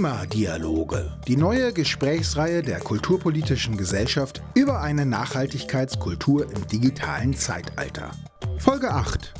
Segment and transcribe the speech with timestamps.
[0.00, 8.10] Klimadialoge, die neue Gesprächsreihe der Kulturpolitischen Gesellschaft über eine Nachhaltigkeitskultur im digitalen Zeitalter.
[8.56, 9.34] Folge 8.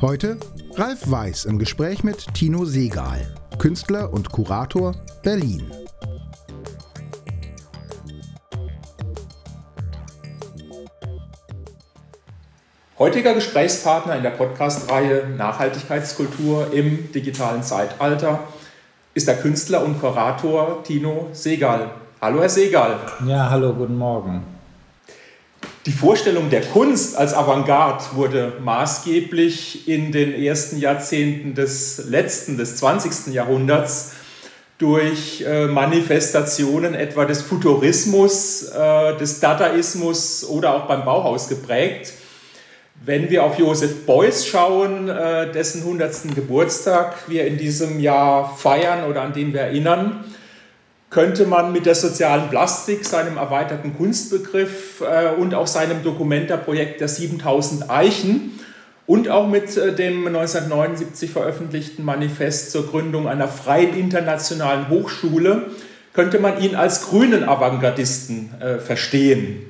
[0.00, 0.36] Heute
[0.74, 5.70] Ralf Weiß im Gespräch mit Tino Segal, Künstler und Kurator Berlin.
[12.98, 18.48] Heutiger Gesprächspartner in der Podcast-Reihe Nachhaltigkeitskultur im digitalen Zeitalter
[19.14, 21.90] ist der Künstler und Kurator Tino Segal.
[22.20, 22.98] Hallo, Herr Segal.
[23.26, 24.42] Ja, hallo, guten Morgen.
[25.86, 32.76] Die Vorstellung der Kunst als Avantgarde wurde maßgeblich in den ersten Jahrzehnten des letzten, des
[32.76, 33.34] 20.
[33.34, 34.12] Jahrhunderts
[34.78, 42.12] durch äh, Manifestationen etwa des Futurismus, äh, des Dadaismus oder auch beim Bauhaus geprägt.
[43.02, 46.34] Wenn wir auf Josef Beuys schauen, äh, dessen 100.
[46.34, 50.22] Geburtstag wir in diesem Jahr feiern oder an den wir erinnern,
[51.08, 57.08] könnte man mit der sozialen Plastik, seinem erweiterten Kunstbegriff äh, und auch seinem Dokumenta-Projekt der
[57.08, 58.60] 7000 Eichen
[59.06, 65.70] und auch mit äh, dem 1979 veröffentlichten Manifest zur Gründung einer freien internationalen Hochschule,
[66.12, 68.50] könnte man ihn als grünen Avantgardisten
[68.84, 69.69] verstehen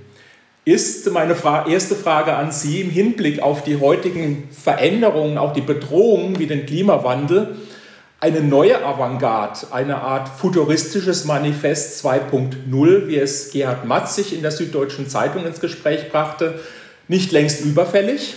[0.71, 5.61] ist meine Fra erste Frage an Sie im Hinblick auf die heutigen Veränderungen, auch die
[5.61, 7.57] Bedrohungen wie den Klimawandel,
[8.21, 15.09] eine neue Avantgarde, eine Art futuristisches Manifest 2.0, wie es Gerhard Matzig in der Süddeutschen
[15.09, 16.61] Zeitung ins Gespräch brachte,
[17.09, 18.37] nicht längst überfällig?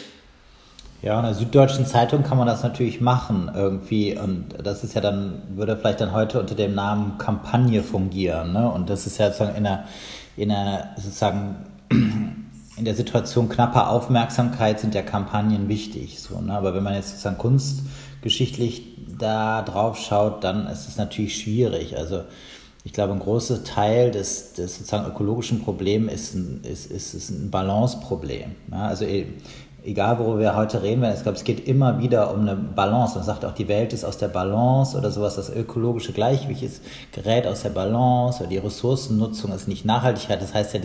[1.02, 5.02] Ja, in der Süddeutschen Zeitung kann man das natürlich machen irgendwie und das ist ja
[5.02, 8.72] dann, würde vielleicht dann heute unter dem Namen Kampagne fungieren ne?
[8.72, 9.84] und das ist ja sozusagen in einer,
[10.38, 11.58] in einer sozusagen
[12.76, 16.20] in der Situation knapper Aufmerksamkeit sind ja Kampagnen wichtig.
[16.20, 16.54] So, ne?
[16.54, 18.84] Aber wenn man jetzt sozusagen kunstgeschichtlich
[19.20, 21.98] da drauf schaut, dann ist es natürlich schwierig.
[21.98, 22.23] Also
[22.83, 27.30] ich glaube, ein großer Teil des, des sozusagen ökologischen Problems ist ein, ist, ist, ist
[27.30, 28.56] ein Balanceproblem.
[28.72, 28.88] Ja?
[28.88, 29.06] Also
[29.86, 33.16] egal worüber wir heute reden werden, ich glaube, es geht immer wieder um eine Balance.
[33.16, 36.82] Man sagt auch, die Welt ist aus der Balance oder sowas, das ökologische Gleichgewicht ist,
[37.11, 40.42] gerät aus der Balance oder die Ressourcennutzung ist nicht Nachhaltigkeit.
[40.42, 40.80] Das heißt ja,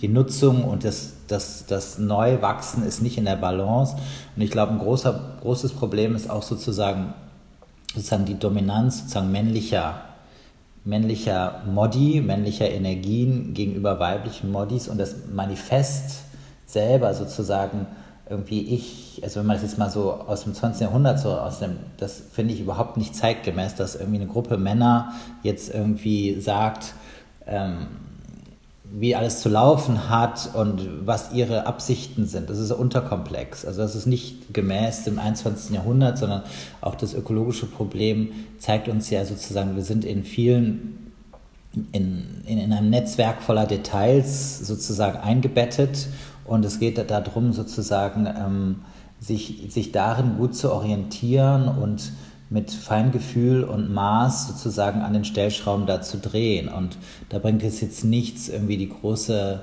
[0.00, 3.96] die, Nutzung und das, das, das Neuwachsen ist nicht in der Balance.
[4.34, 7.14] Und ich glaube, ein großer, großes Problem ist auch sozusagen,
[7.94, 10.02] sozusagen die Dominanz sozusagen männlicher
[10.84, 16.20] männlicher Modi, männlicher Energien gegenüber weiblichen Modis und das Manifest
[16.64, 17.88] selber sozusagen
[18.28, 20.82] irgendwie ich, also wenn man das jetzt mal so aus dem 20.
[20.82, 25.12] Jahrhundert so aus dem, das finde ich überhaupt nicht zeitgemäß, dass irgendwie eine Gruppe Männer
[25.42, 26.94] jetzt irgendwie sagt,
[27.46, 27.86] ähm,
[28.92, 32.50] wie alles zu laufen hat und was ihre Absichten sind.
[32.50, 33.64] Das ist unterkomplex.
[33.64, 35.74] Also das ist nicht gemäß dem 21.
[35.74, 36.42] Jahrhundert, sondern
[36.80, 41.12] auch das ökologische Problem zeigt uns ja sozusagen, wir sind in vielen,
[41.92, 46.08] in, in, in einem Netzwerk voller Details sozusagen eingebettet
[46.46, 48.76] und es geht darum, sozusagen, ähm,
[49.20, 52.12] sich, sich darin gut zu orientieren und
[52.48, 56.68] mit Feingefühl und Maß sozusagen an den Stellschrauben da zu drehen.
[56.68, 56.96] Und
[57.28, 59.60] da bringt es jetzt nichts, irgendwie die große,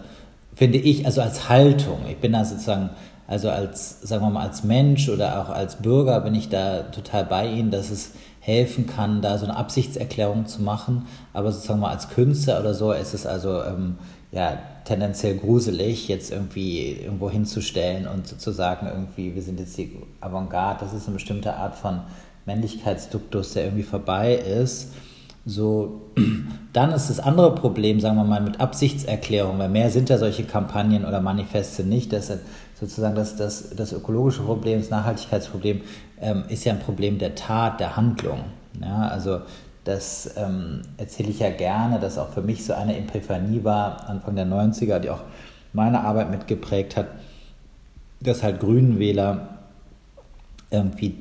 [0.54, 2.00] finde ich, also als Haltung.
[2.10, 2.90] Ich bin da sozusagen,
[3.26, 7.24] also als, sagen wir mal, als Mensch oder auch als Bürger bin ich da total
[7.24, 8.12] bei Ihnen, dass es
[8.42, 11.06] helfen kann, da so eine Absichtserklärung zu machen.
[11.32, 13.96] Aber sozusagen mal als Künstler oder so ist es also ähm,
[14.34, 19.96] ja, tendenziell gruselig, jetzt irgendwie irgendwo hinzustellen und zu sagen, irgendwie, wir sind jetzt die
[20.22, 22.02] Avantgarde, das ist eine bestimmte Art von
[22.46, 24.92] Männlichkeitsduktus, der irgendwie vorbei ist.
[25.46, 26.02] So,
[26.74, 30.44] dann ist das andere Problem, sagen wir mal, mit Absichtserklärung, weil mehr sind ja solche
[30.46, 32.12] Kampagnen oder Manifeste nicht.
[32.12, 32.40] Das ist
[32.80, 35.82] sozusagen das, das, das ökologische Problem, das Nachhaltigkeitsproblem
[36.20, 38.40] ähm, ist ja ein Problem der Tat, der Handlung.
[38.82, 39.42] Ja, also
[39.84, 44.36] das ähm, erzähle ich ja gerne, dass auch für mich so eine Epiphanie war, Anfang
[44.36, 45.22] der 90er, die auch
[45.74, 47.08] meine Arbeit mitgeprägt hat,
[48.22, 49.50] dass halt Grünenwähler
[50.72, 51.16] irgendwie,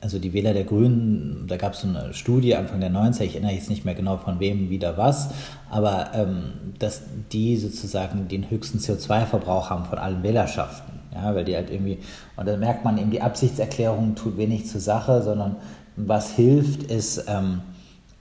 [0.00, 3.34] also die Wähler der Grünen, da gab es so eine Studie Anfang der 90er, ich
[3.34, 5.30] erinnere jetzt nicht mehr genau von wem wieder was,
[5.70, 7.02] aber ähm, dass
[7.32, 10.92] die sozusagen den höchsten CO2-Verbrauch haben von allen Wählerschaften.
[11.14, 11.98] Ja, weil die halt irgendwie,
[12.36, 15.56] und da merkt man eben, die Absichtserklärung tut wenig zur Sache, sondern
[15.96, 17.60] was hilft, ist, ähm,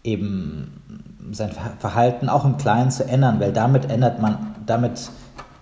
[0.04, 0.82] eben
[1.32, 5.10] sein Verhalten auch im Kleinen zu ändern, weil damit ändert man, damit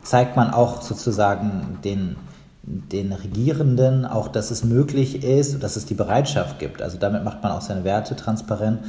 [0.03, 2.15] zeigt man auch sozusagen den,
[2.63, 6.81] den Regierenden auch, dass es möglich ist, dass es die Bereitschaft gibt.
[6.81, 8.79] Also damit macht man auch seine Werte transparent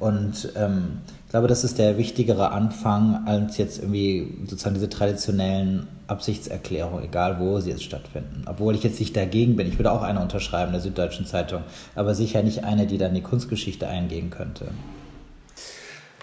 [0.00, 1.00] und ähm,
[1.32, 7.40] ich glaube, das ist der wichtigere Anfang als jetzt irgendwie sozusagen diese traditionellen Absichtserklärungen, egal
[7.40, 8.44] wo sie jetzt stattfinden.
[8.44, 9.66] Obwohl ich jetzt nicht dagegen bin.
[9.66, 11.62] Ich würde auch eine unterschreiben der Süddeutschen Zeitung,
[11.94, 14.66] aber sicher nicht eine, die dann die Kunstgeschichte eingehen könnte.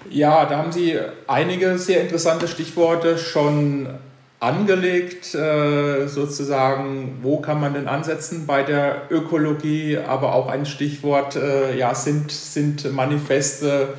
[0.09, 0.97] Ja, da haben Sie
[1.27, 3.87] einige sehr interessante Stichworte schon
[4.39, 11.35] angelegt, äh, sozusagen, wo kann man denn ansetzen bei der Ökologie, aber auch ein Stichwort,
[11.35, 13.95] äh, ja, sind, sind Manifeste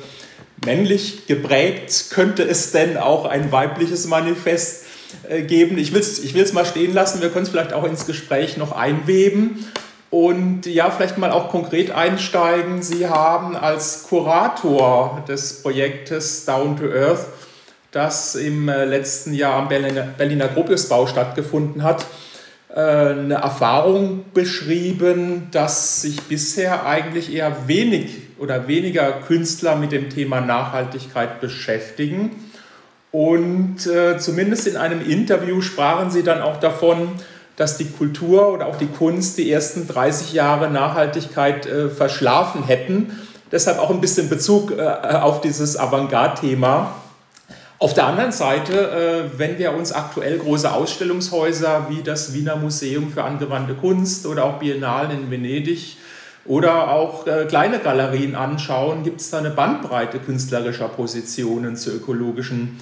[0.65, 2.07] männlich geprägt?
[2.09, 4.85] Könnte es denn auch ein weibliches Manifest
[5.29, 5.77] äh, geben?
[5.77, 8.71] Ich will es ich mal stehen lassen, wir können es vielleicht auch ins Gespräch noch
[8.71, 9.67] einweben.
[10.11, 12.83] Und ja, vielleicht mal auch konkret einsteigen.
[12.83, 17.25] Sie haben als Kurator des Projektes Down to Earth
[17.91, 22.05] das im äh, letzten Jahr am Berliner, Berliner Gropiusbau stattgefunden hat,
[22.73, 30.09] äh, eine Erfahrung beschrieben, dass sich bisher eigentlich eher wenig oder weniger Künstler mit dem
[30.09, 32.31] Thema Nachhaltigkeit beschäftigen.
[33.11, 37.09] Und äh, zumindest in einem Interview sprachen sie dann auch davon,
[37.55, 43.11] dass die Kultur oder auch die Kunst die ersten 30 Jahre Nachhaltigkeit äh, verschlafen hätten.
[43.51, 46.95] Deshalb auch ein bisschen Bezug äh, auf dieses Avantgarde-Thema.
[47.81, 48.91] Auf der anderen Seite,
[49.33, 54.45] äh, wenn wir uns aktuell große Ausstellungshäuser wie das Wiener Museum für angewandte Kunst oder
[54.45, 55.97] auch Biennalen in Venedig
[56.45, 62.79] oder auch äh, kleine Galerien anschauen, gibt es da eine Bandbreite künstlerischer Positionen zu ökologischen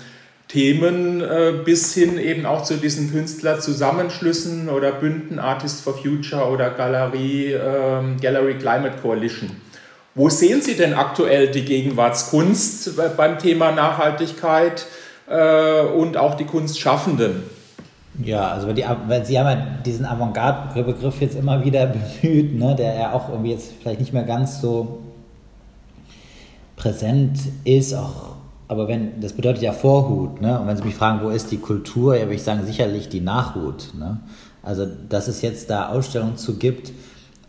[0.49, 6.71] Themen äh, bis hin eben auch zu diesen Künstlerzusammenschlüssen oder Bünden Artists for Future oder
[6.71, 9.51] Galerie, ähm, Gallery Climate Coalition.
[10.15, 14.87] Wo sehen Sie denn aktuell die Gegenwartskunst beim Thema Nachhaltigkeit
[15.29, 17.43] äh, und auch die Kunstschaffenden?
[18.23, 22.95] Ja, also die, weil Sie haben ja diesen Avantgarde-Begriff jetzt immer wieder bemüht, ne, der
[22.95, 25.03] ja auch irgendwie jetzt vielleicht nicht mehr ganz so
[26.75, 28.35] präsent ist, auch,
[28.69, 30.59] aber wenn, das bedeutet ja Vorhut, ne?
[30.59, 33.19] Und wenn Sie mich fragen, wo ist die Kultur, ja, würde ich sagen, sicherlich die
[33.19, 33.95] Nachhut.
[33.97, 34.19] Ne?
[34.61, 36.93] Also, dass es jetzt da Ausstellungen zu gibt,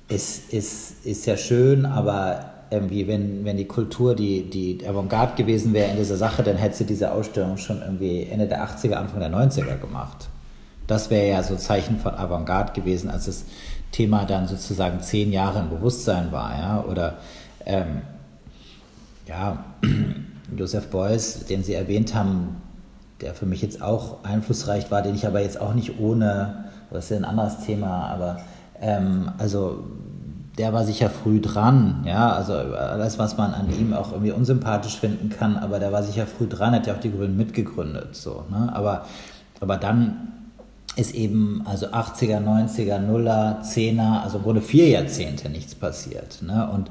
[0.08, 5.74] ist, ist, ist ja schön, aber irgendwie, wenn, wenn die Kultur die, die Avantgarde gewesen
[5.74, 9.20] wäre in dieser Sache, dann hätte sie diese Ausstellung schon irgendwie Ende der 80er, Anfang
[9.20, 10.30] der 90er gemacht.
[10.86, 13.44] Das wäre ja so Zeichen von Avantgarde gewesen, als das
[13.92, 17.18] Thema dann sozusagen zehn Jahre im Bewusstsein war, ja, oder
[17.66, 18.00] ähm,
[19.28, 19.64] ja,
[20.56, 22.56] Joseph Beuys, den Sie erwähnt haben,
[23.20, 27.04] der für mich jetzt auch einflussreich war, den ich aber jetzt auch nicht ohne, das
[27.04, 28.40] ist ja ein anderes Thema, aber
[28.80, 29.84] ähm, also
[30.58, 34.98] der war sicher früh dran, ja, also alles, was man an ihm auch irgendwie unsympathisch
[34.98, 38.44] finden kann, aber der war sicher früh dran, hat ja auch die Grünen mitgegründet, so,
[38.50, 39.06] ne, aber,
[39.60, 40.32] aber dann
[40.96, 46.90] ist eben also 80er, 90er, Nuller, 10er, also wurde vier Jahrzehnte nichts passiert, ne, und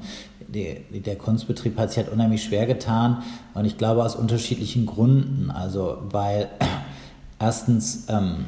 [0.54, 3.24] die, der Kunstbetrieb hat sich halt unheimlich schwer getan.
[3.54, 6.50] Und ich glaube aus unterschiedlichen Gründen, also weil
[7.40, 8.46] erstens, ähm,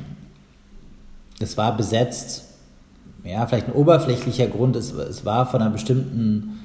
[1.40, 2.46] es war besetzt.
[3.24, 4.76] Ja, vielleicht ein oberflächlicher Grund.
[4.76, 6.60] Ist, es war von einem bestimmten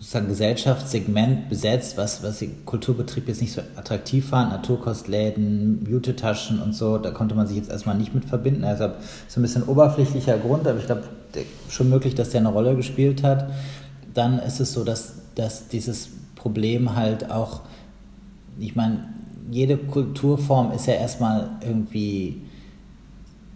[0.00, 6.74] sozusagen Gesellschaftssegment besetzt, was, was die Kulturbetrieb jetzt nicht so attraktiv fand, Naturkostläden, Beauty-Taschen und
[6.74, 8.64] so, da konnte man sich jetzt erstmal nicht mit verbinden.
[8.64, 8.88] Also
[9.28, 11.02] so ein bisschen oberflächlicher Grund, aber ich glaube
[11.68, 13.50] schon möglich, dass der eine Rolle gespielt hat.
[14.14, 17.60] Dann ist es so, dass, dass dieses Problem halt auch,
[18.58, 19.08] ich meine,
[19.50, 22.42] jede Kulturform ist ja erstmal irgendwie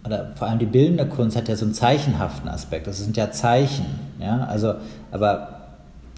[0.05, 2.87] oder vor allem die bildende Kunst hat ja so einen zeichenhaften Aspekt.
[2.87, 3.87] Das sind ja Zeichen,
[4.21, 4.75] ja, also,
[5.11, 5.55] aber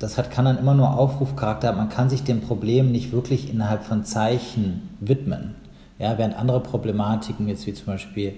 [0.00, 1.72] das hat, kann dann immer nur Aufrufcharakter.
[1.72, 5.54] Man kann sich dem Problem nicht wirklich innerhalb von Zeichen widmen.
[5.98, 8.34] Ja, während andere Problematiken, jetzt wie zum Beispiel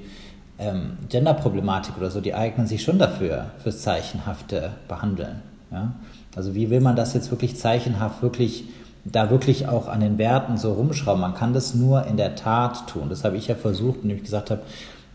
[0.58, 5.42] ähm, Genderproblematik oder so, die eignen sich schon dafür, fürs zeichenhafte Behandeln.
[5.70, 5.92] Ja?
[6.36, 8.64] Also wie will man das jetzt wirklich zeichenhaft, wirklich
[9.04, 11.20] da wirklich auch an den Werten so rumschrauben?
[11.20, 13.08] Man kann das nur in der Tat tun.
[13.08, 14.62] Das habe ich ja versucht, indem ich gesagt habe,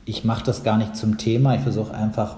[0.06, 1.56] ich mache das gar nicht zum Thema.
[1.56, 2.38] Ich versuche einfach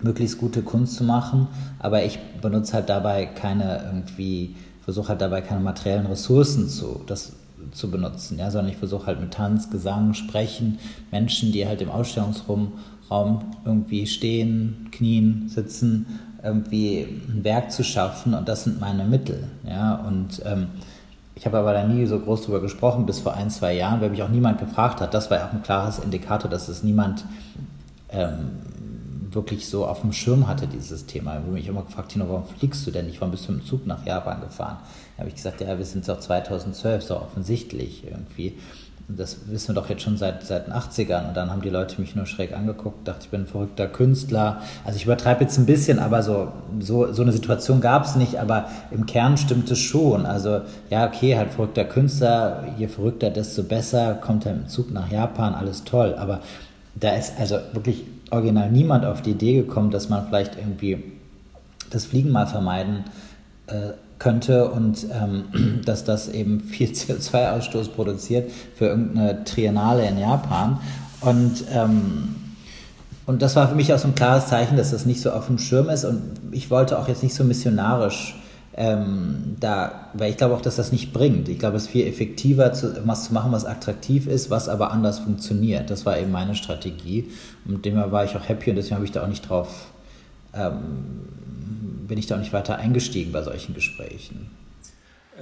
[0.00, 4.54] möglichst gute Kunst zu machen, aber ich benutze halt dabei keine irgendwie,
[4.84, 7.32] versuche halt dabei keine materiellen Ressourcen zu, das
[7.72, 10.78] zu benutzen, ja, sondern ich versuche halt mit Tanz, Gesang, Sprechen,
[11.10, 12.72] Menschen, die halt im Ausstellungsraum
[13.64, 16.06] irgendwie stehen, knien, sitzen,
[16.42, 20.68] irgendwie ein Werk zu schaffen und das sind meine Mittel, ja, und ähm,
[21.38, 24.10] ich habe aber da nie so groß drüber gesprochen, bis vor ein, zwei Jahren, weil
[24.10, 25.14] mich auch niemand gefragt hat.
[25.14, 27.24] Das war ja auch ein klares Indikator, dass es niemand
[28.08, 28.50] ähm,
[29.30, 31.34] wirklich so auf dem Schirm hatte, dieses Thema.
[31.34, 33.20] Habe mich immer gefragt, Tino, warum fliegst du denn nicht?
[33.20, 34.78] Warum bist du mit dem Zug nach Japan gefahren?
[35.16, 38.58] Da habe ich gesagt, ja, wir sind doch 2012, so offensichtlich irgendwie
[39.08, 41.28] das wissen wir doch jetzt schon seit, seit den 80ern.
[41.28, 44.60] Und dann haben die Leute mich nur schräg angeguckt, dachte, ich bin ein verrückter Künstler.
[44.84, 48.38] Also ich übertreibe jetzt ein bisschen, aber so, so, so eine Situation gab es nicht,
[48.38, 50.26] aber im Kern stimmt es schon.
[50.26, 50.60] Also
[50.90, 55.54] ja, okay, halt verrückter Künstler, je verrückter, desto besser, kommt er im Zug nach Japan,
[55.54, 56.14] alles toll.
[56.18, 56.40] Aber
[56.94, 61.02] da ist also wirklich original niemand auf die Idee gekommen, dass man vielleicht irgendwie
[61.88, 63.04] das Fliegen mal vermeiden
[63.68, 70.80] äh, könnte und ähm, dass das eben viel CO2-Ausstoß produziert für irgendeine Triennale in Japan.
[71.20, 72.34] Und, ähm,
[73.26, 75.46] und das war für mich auch so ein klares Zeichen, dass das nicht so auf
[75.46, 76.04] dem Schirm ist.
[76.04, 76.22] Und
[76.52, 78.36] ich wollte auch jetzt nicht so missionarisch
[78.78, 81.48] ähm, da, weil ich glaube auch, dass das nicht bringt.
[81.48, 84.92] Ich glaube, es ist viel effektiver, zu, was zu machen, was attraktiv ist, was aber
[84.92, 85.90] anders funktioniert.
[85.90, 87.28] Das war eben meine Strategie.
[87.66, 89.88] Und dem war ich auch happy und deswegen habe ich da auch nicht drauf
[90.54, 90.74] ähm,
[92.08, 94.50] bin ich da auch nicht weiter eingestiegen bei solchen Gesprächen.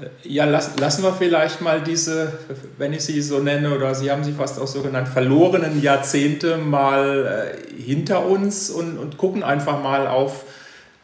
[0.00, 2.32] Äh, ja, lass, lassen wir vielleicht mal diese,
[2.76, 6.58] wenn ich sie so nenne, oder Sie haben sie fast auch so genannt, verlorenen Jahrzehnte
[6.58, 10.44] mal äh, hinter uns und, und gucken einfach mal auf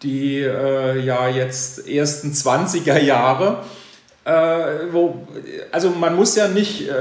[0.02, 3.62] die äh, ja jetzt ersten 20er Jahre.
[4.24, 5.26] Äh, wo,
[5.72, 6.92] also man muss ja nicht äh,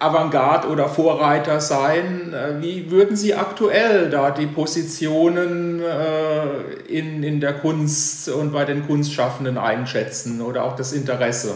[0.00, 2.32] Avantgarde oder Vorreiter sein.
[2.32, 8.64] Äh, wie würden Sie aktuell da die Positionen äh, in, in der Kunst und bei
[8.64, 11.52] den Kunstschaffenden einschätzen oder auch das Interesse?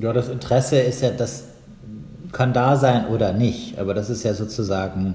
[0.00, 1.44] Ja, das Interesse ist ja, das
[2.32, 5.14] kann da sein oder nicht, aber das ist ja sozusagen,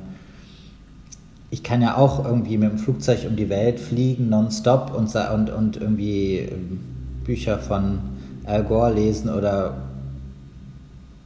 [1.49, 5.49] ich kann ja auch irgendwie mit dem Flugzeug um die Welt fliegen, nonstop und, und,
[5.49, 6.79] und irgendwie ähm,
[7.25, 7.99] Bücher von
[8.45, 9.75] Al Gore lesen oder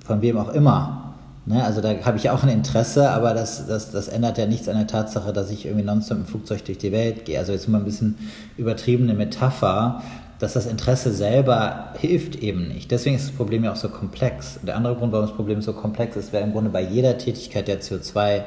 [0.07, 1.13] von wem auch immer.
[1.45, 1.63] Ne?
[1.63, 4.77] Also da habe ich auch ein Interesse, aber das, das, das ändert ja nichts an
[4.77, 7.37] der Tatsache, dass ich irgendwie nonstop im Flugzeug durch die Welt gehe.
[7.37, 8.17] Also jetzt mal ein bisschen
[8.57, 10.01] übertriebene Metapher,
[10.39, 12.91] dass das Interesse selber hilft eben nicht.
[12.91, 14.59] Deswegen ist das Problem ja auch so komplex.
[14.61, 17.67] Der andere Grund, warum das Problem so komplex ist, wäre im Grunde bei jeder Tätigkeit
[17.67, 18.43] der CO2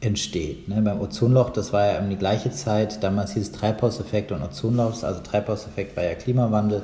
[0.00, 0.68] entsteht.
[0.68, 0.82] Ne?
[0.82, 5.02] Beim Ozonloch, das war ja um die gleiche Zeit, damals hieß es Treibhauseffekt und Ozonloch,
[5.02, 6.82] also Treibhauseffekt war ja Klimawandel,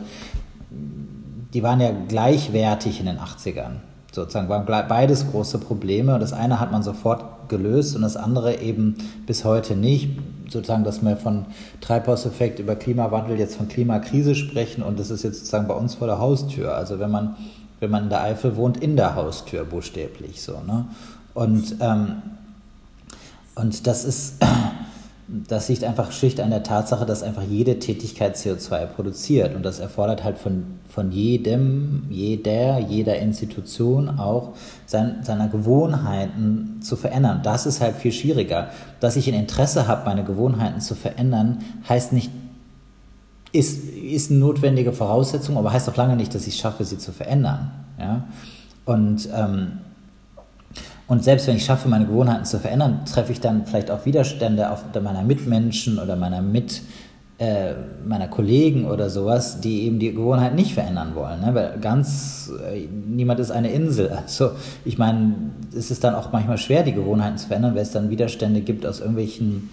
[1.52, 3.80] die waren ja gleichwertig in den 80ern
[4.12, 8.60] sozusagen waren beides große Probleme und das eine hat man sofort gelöst und das andere
[8.60, 10.10] eben bis heute nicht.
[10.48, 11.46] Sozusagen, dass wir von
[11.80, 16.06] Treibhauseffekt über Klimawandel jetzt von Klimakrise sprechen und das ist jetzt sozusagen bei uns vor
[16.06, 16.74] der Haustür.
[16.74, 17.36] Also wenn man,
[17.80, 20.60] wenn man in der Eifel wohnt, in der Haustür buchstäblich so.
[20.66, 20.84] Ne?
[21.32, 22.16] Und, ähm,
[23.54, 24.34] und das ist
[25.32, 29.54] das liegt einfach schlicht an der Tatsache, dass einfach jede Tätigkeit CO2 produziert.
[29.54, 34.50] Und das erfordert halt von, von jedem, jeder, jeder Institution auch
[34.84, 37.40] sein, seiner Gewohnheiten zu verändern.
[37.42, 38.68] Das ist halt viel schwieriger.
[39.00, 42.30] Dass ich ein Interesse habe, meine Gewohnheiten zu verändern, heißt nicht,
[43.52, 46.98] ist, ist eine notwendige Voraussetzung, aber heißt auch lange nicht, dass ich es schaffe, sie
[46.98, 47.70] zu verändern.
[47.98, 48.24] Ja?
[48.84, 49.78] Und ähm,
[51.12, 54.70] und selbst wenn ich schaffe, meine Gewohnheiten zu verändern, treffe ich dann vielleicht auch Widerstände
[54.70, 56.80] auf meiner Mitmenschen oder meiner Mit,
[57.36, 57.74] äh,
[58.06, 61.42] meiner Kollegen oder sowas, die eben die Gewohnheiten nicht verändern wollen.
[61.42, 61.54] Ne?
[61.54, 64.08] Weil ganz, äh, niemand ist eine Insel.
[64.08, 64.52] Also
[64.86, 65.34] ich meine,
[65.76, 68.86] es ist dann auch manchmal schwer, die Gewohnheiten zu verändern, weil es dann Widerstände gibt
[68.86, 69.68] aus irgendwelchen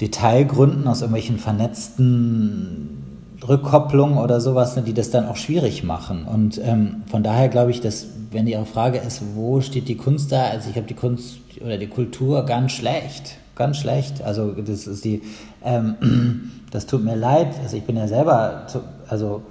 [0.00, 3.02] Detailgründen, aus irgendwelchen vernetzten
[3.48, 6.24] Rückkopplungen oder sowas, ne, die das dann auch schwierig machen.
[6.24, 10.32] Und ähm, von daher glaube ich, dass wenn Ihre Frage ist, wo steht die Kunst
[10.32, 10.46] da?
[10.48, 14.22] Also ich habe die Kunst oder die Kultur ganz schlecht, ganz schlecht.
[14.22, 15.22] Also das ist die,
[15.64, 17.48] ähm, das tut mir leid.
[17.62, 18.66] Also ich bin ja selber,
[19.08, 19.42] also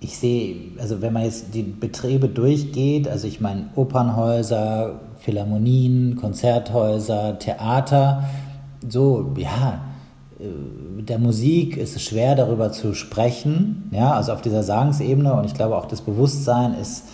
[0.00, 7.38] ich sehe, also wenn man jetzt die Betriebe durchgeht, also ich meine Opernhäuser, Philharmonien, Konzerthäuser,
[7.38, 8.24] Theater,
[8.88, 9.80] so, ja,
[10.38, 15.32] mit äh, der Musik ist es schwer darüber zu sprechen, ja, also auf dieser Sangsebene
[15.32, 17.04] und ich glaube auch das Bewusstsein ist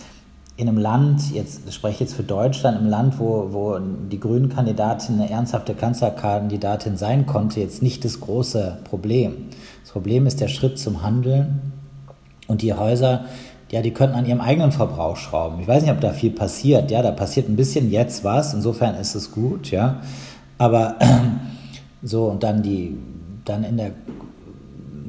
[0.55, 5.15] in einem Land, jetzt spreche ich jetzt für Deutschland, im Land, wo, wo die Grünen-Kandidatin
[5.15, 9.47] eine ernsthafte Kanzlerkandidatin sein konnte, jetzt nicht das große Problem.
[9.81, 11.73] Das Problem ist der Schritt zum Handeln
[12.47, 13.25] und die Häuser,
[13.71, 15.59] ja, die könnten an ihrem eigenen Verbrauch schrauben.
[15.59, 16.91] Ich weiß nicht, ob da viel passiert.
[16.91, 18.53] Ja, da passiert ein bisschen jetzt was.
[18.53, 20.01] Insofern ist es gut, ja.
[20.59, 20.97] Aber
[22.03, 22.95] so und dann die,
[23.45, 23.91] dann in der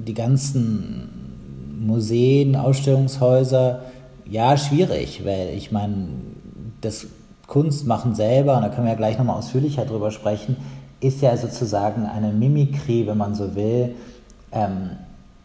[0.06, 1.08] die ganzen
[1.80, 3.82] Museen, Ausstellungshäuser,
[4.28, 6.08] ja, schwierig, weil ich meine,
[6.80, 7.06] das
[7.46, 10.56] Kunstmachen selber, und da können wir ja gleich nochmal ausführlicher drüber sprechen,
[11.00, 13.94] ist ja sozusagen eine Mimikrie, wenn man so will,
[14.52, 14.90] ähm,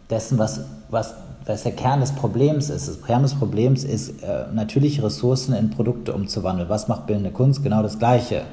[0.09, 2.87] dessen, was, was, was der Kern des Problems ist.
[2.87, 6.69] Das Kern des Problems ist, äh, natürliche Ressourcen in Produkte umzuwandeln.
[6.69, 7.63] Was macht bildende Kunst?
[7.63, 8.43] Genau das Gleiche.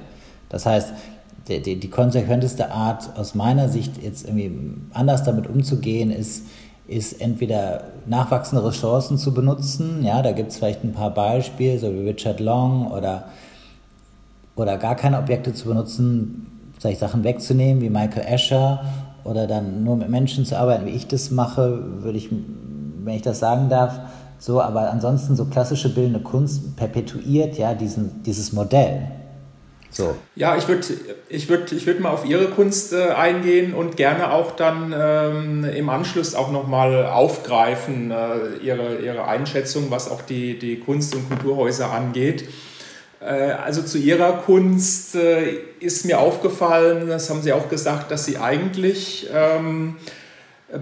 [0.49, 0.93] Das heißt,
[1.49, 4.53] die, die, die konsequenteste Art aus meiner Sicht jetzt irgendwie
[4.93, 6.47] anders damit umzugehen ist,
[6.89, 11.93] ist entweder nachwachsende Ressourcen zu benutzen, ja, da gibt es vielleicht ein paar Beispiele, so
[11.93, 13.25] wie Richard Long oder,
[14.55, 16.47] oder gar keine Objekte zu benutzen,
[16.79, 18.85] vielleicht Sachen wegzunehmen, wie Michael Escher,
[19.25, 23.23] oder dann nur mit Menschen zu arbeiten, wie ich das mache, würde ich, wenn ich
[23.23, 23.99] das sagen darf,
[24.39, 29.09] so, aber ansonsten so klassische bildende Kunst perpetuiert ja diesen, dieses Modell.
[29.91, 30.17] So.
[30.35, 30.87] Ja, ich würde
[31.29, 35.65] ich würd, ich würd mal auf Ihre Kunst äh, eingehen und gerne auch dann ähm,
[35.65, 41.29] im Anschluss auch nochmal aufgreifen, äh, Ihre, Ihre Einschätzung, was auch die, die Kunst- und
[41.29, 42.47] Kulturhäuser angeht.
[43.21, 48.25] Äh, also zu Ihrer Kunst äh, ist mir aufgefallen, das haben Sie auch gesagt, dass
[48.25, 49.97] Sie eigentlich ähm,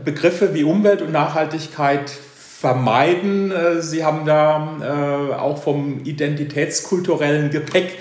[0.05, 3.53] Begriffe wie Umwelt und Nachhaltigkeit vermeiden.
[3.53, 7.99] Äh, Sie haben da auch vom identitätskulturellen Gepäck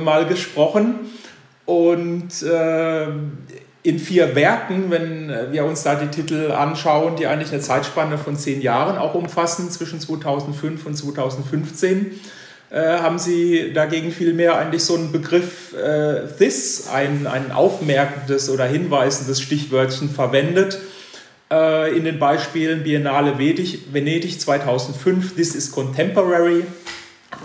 [0.00, 0.94] mal gesprochen.
[1.64, 2.42] Und
[3.82, 8.36] in vier Werken, wenn wir uns da die Titel anschauen, die eigentlich eine Zeitspanne von
[8.36, 12.18] zehn Jahren auch umfassen, zwischen 2005 und 2015,
[12.70, 18.64] äh, haben sie dagegen vielmehr eigentlich so einen Begriff äh, this, ein, ein aufmerkendes oder
[18.64, 20.78] hinweisendes Stichwörtchen verwendet.
[21.48, 26.64] Äh, in den Beispielen Biennale Venedig 2005, This is Contemporary.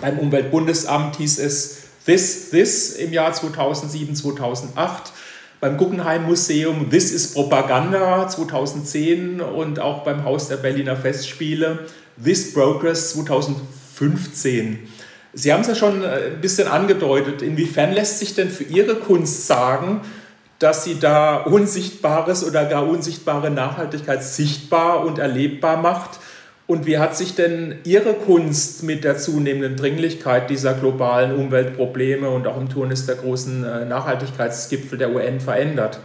[0.01, 5.13] Beim Umweltbundesamt hieß es This, This im Jahr 2007, 2008
[5.61, 11.79] beim Guggenheim Museum This is Propaganda 2010 und auch beim Haus der Berliner Festspiele
[12.21, 14.79] This Progress 2015.
[15.31, 17.41] Sie haben es ja schon äh, ein bisschen angedeutet.
[17.41, 20.01] Inwiefern lässt sich denn für Ihre Kunst sagen,
[20.59, 26.19] dass sie da Unsichtbares oder gar unsichtbare Nachhaltigkeit sichtbar und erlebbar macht?
[26.71, 32.47] Und wie hat sich denn Ihre Kunst mit der zunehmenden Dringlichkeit dieser globalen Umweltprobleme und
[32.47, 35.99] auch im Turnis der großen äh, Nachhaltigkeitsgipfel der UN verändert?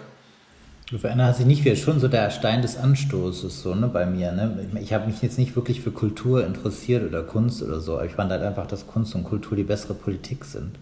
[0.99, 4.33] Verändert hat sich nicht viel, schon so der Stein des Anstoßes so, ne, bei mir.
[4.33, 4.67] Ne?
[4.75, 8.07] Ich, ich habe mich jetzt nicht wirklich für Kultur interessiert oder Kunst oder so, aber
[8.07, 10.73] ich fand halt einfach, dass Kunst und Kultur die bessere Politik sind.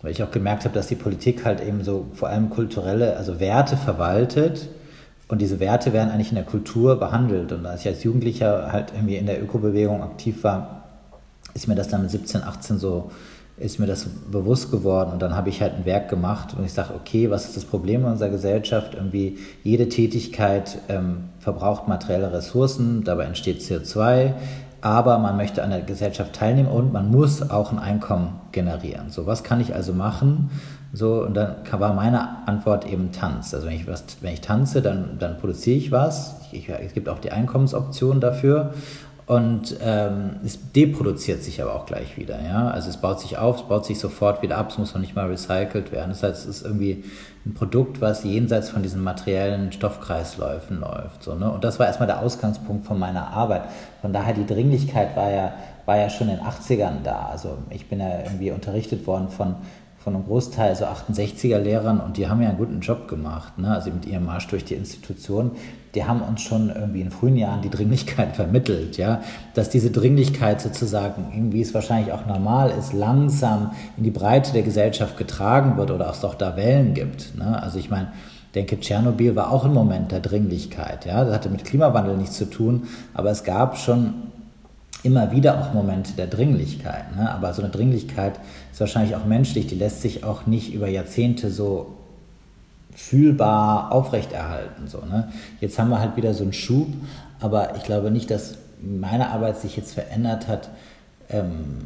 [0.00, 3.38] Weil ich auch gemerkt habe, dass die Politik halt eben so vor allem kulturelle, also
[3.38, 4.70] Werte verwaltet
[5.28, 7.52] und diese Werte werden eigentlich in der Kultur behandelt.
[7.52, 10.84] Und als ich als Jugendlicher halt irgendwie in der Ökobewegung aktiv war,
[11.54, 13.10] ist mir das dann mit 17, 18 so
[13.60, 16.72] ist mir das bewusst geworden und dann habe ich halt ein Werk gemacht und ich
[16.72, 18.94] sage, okay, was ist das Problem in unserer Gesellschaft?
[18.94, 24.34] Irgendwie jede Tätigkeit ähm, verbraucht materielle Ressourcen, dabei entsteht CO2,
[24.80, 29.10] aber man möchte an der Gesellschaft teilnehmen und man muss auch ein Einkommen generieren.
[29.10, 30.50] So, was kann ich also machen?
[30.92, 33.52] So, und dann war meine Antwort eben Tanz.
[33.52, 36.36] Also wenn ich, was, wenn ich tanze, dann, dann produziere ich was.
[36.52, 38.72] Ich, es gibt auch die Einkommensoption dafür.
[39.28, 42.42] Und ähm, es deproduziert sich aber auch gleich wieder.
[42.42, 42.70] Ja?
[42.70, 45.14] Also es baut sich auf, es baut sich sofort wieder ab, es muss noch nicht
[45.14, 46.08] mal recycelt werden.
[46.08, 47.04] Das heißt, es ist irgendwie
[47.44, 51.22] ein Produkt, was jenseits von diesen materiellen Stoffkreisläufen läuft.
[51.22, 51.50] So, ne?
[51.50, 53.64] Und das war erstmal der Ausgangspunkt von meiner Arbeit.
[54.00, 55.52] Von daher die Dringlichkeit war ja,
[55.84, 57.28] war ja schon in den 80ern da.
[57.30, 59.56] Also ich bin ja irgendwie unterrichtet worden von
[59.98, 63.74] von einem Großteil so 68er Lehrern und die haben ja einen guten Job gemacht, ne?
[63.74, 65.52] also mit ihrem Marsch durch die Institution
[65.94, 69.22] die haben uns schon irgendwie in frühen Jahren die Dringlichkeit vermittelt, ja,
[69.54, 74.62] dass diese Dringlichkeit sozusagen, irgendwie es wahrscheinlich auch normal ist, langsam in die Breite der
[74.62, 77.36] Gesellschaft getragen wird oder es doch da Wellen gibt.
[77.36, 77.60] Ne?
[77.62, 78.12] Also ich meine,
[78.54, 82.46] denke, Tschernobyl war auch ein Moment der Dringlichkeit, ja, das hatte mit Klimawandel nichts zu
[82.46, 84.14] tun, aber es gab schon
[85.02, 87.16] immer wieder auch Momente der Dringlichkeit.
[87.16, 87.30] Ne?
[87.30, 88.38] Aber so eine Dringlichkeit
[88.72, 91.94] ist wahrscheinlich auch menschlich, die lässt sich auch nicht über Jahrzehnte so
[92.94, 94.88] fühlbar aufrechterhalten.
[94.88, 95.32] So, ne?
[95.60, 96.88] Jetzt haben wir halt wieder so einen Schub,
[97.38, 100.68] aber ich glaube nicht, dass meine Arbeit sich jetzt verändert hat,
[101.30, 101.76] ähm,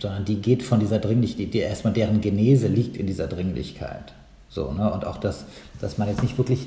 [0.00, 4.14] sondern die geht von dieser Dringlichkeit, die, erstmal deren Genese liegt in dieser Dringlichkeit.
[4.48, 4.90] So, ne?
[4.92, 5.44] Und auch das,
[5.80, 6.66] dass man jetzt nicht wirklich,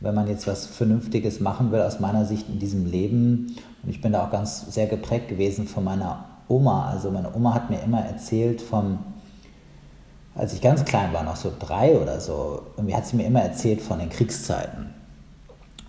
[0.00, 4.00] wenn man jetzt was Vernünftiges machen will, aus meiner Sicht in diesem Leben, und ich
[4.00, 6.88] bin da auch ganz sehr geprägt gewesen von meiner Oma.
[6.90, 8.98] Also meine Oma hat mir immer erzählt vom
[10.34, 13.42] als ich ganz klein war, noch so drei oder so, irgendwie hat sie mir immer
[13.42, 14.90] erzählt von den Kriegszeiten.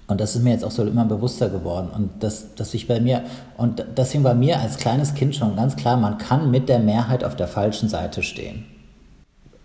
[0.08, 1.90] Und das ist mir jetzt auch so immer bewusster geworden.
[1.90, 3.24] Und das, dass ich bei mir,
[3.58, 7.24] und deswegen war mir als kleines Kind schon ganz klar, man kann mit der Mehrheit
[7.24, 8.66] auf der falschen Seite stehen.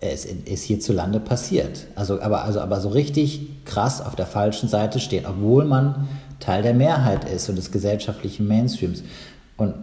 [0.01, 1.89] Es ist hierzulande passiert.
[1.95, 6.09] Also, aber, also, aber so richtig krass auf der falschen Seite stehen, obwohl man
[6.41, 9.03] Teil der Mehrheit ist und des gesellschaftlichen Mainstreams.
[9.57, 9.75] Und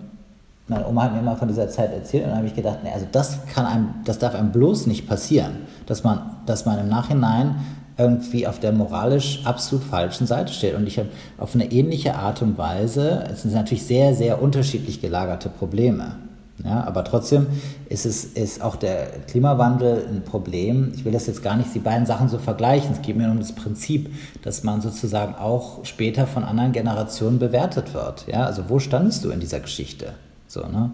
[0.68, 2.92] meine Oma hat mir immer von dieser Zeit erzählt und dann habe ich gedacht, nee,
[2.92, 5.54] also das kann einem, das darf einem bloß nicht passieren,
[5.86, 7.56] dass man, dass man im Nachhinein
[7.98, 10.76] irgendwie auf der moralisch absolut falschen Seite steht.
[10.76, 15.02] Und ich habe auf eine ähnliche Art und Weise, es sind natürlich sehr, sehr unterschiedlich
[15.02, 16.16] gelagerte Probleme.
[16.64, 17.48] Ja, aber trotzdem
[17.88, 20.92] ist es ist auch der Klimawandel ein Problem.
[20.96, 22.94] Ich will das jetzt gar nicht die beiden Sachen so vergleichen.
[22.94, 27.94] Es geht mir um das Prinzip, dass man sozusagen auch später von anderen Generationen bewertet
[27.94, 28.26] wird.
[28.28, 30.14] Ja, also wo standest du in dieser Geschichte?
[30.48, 30.92] So, ne?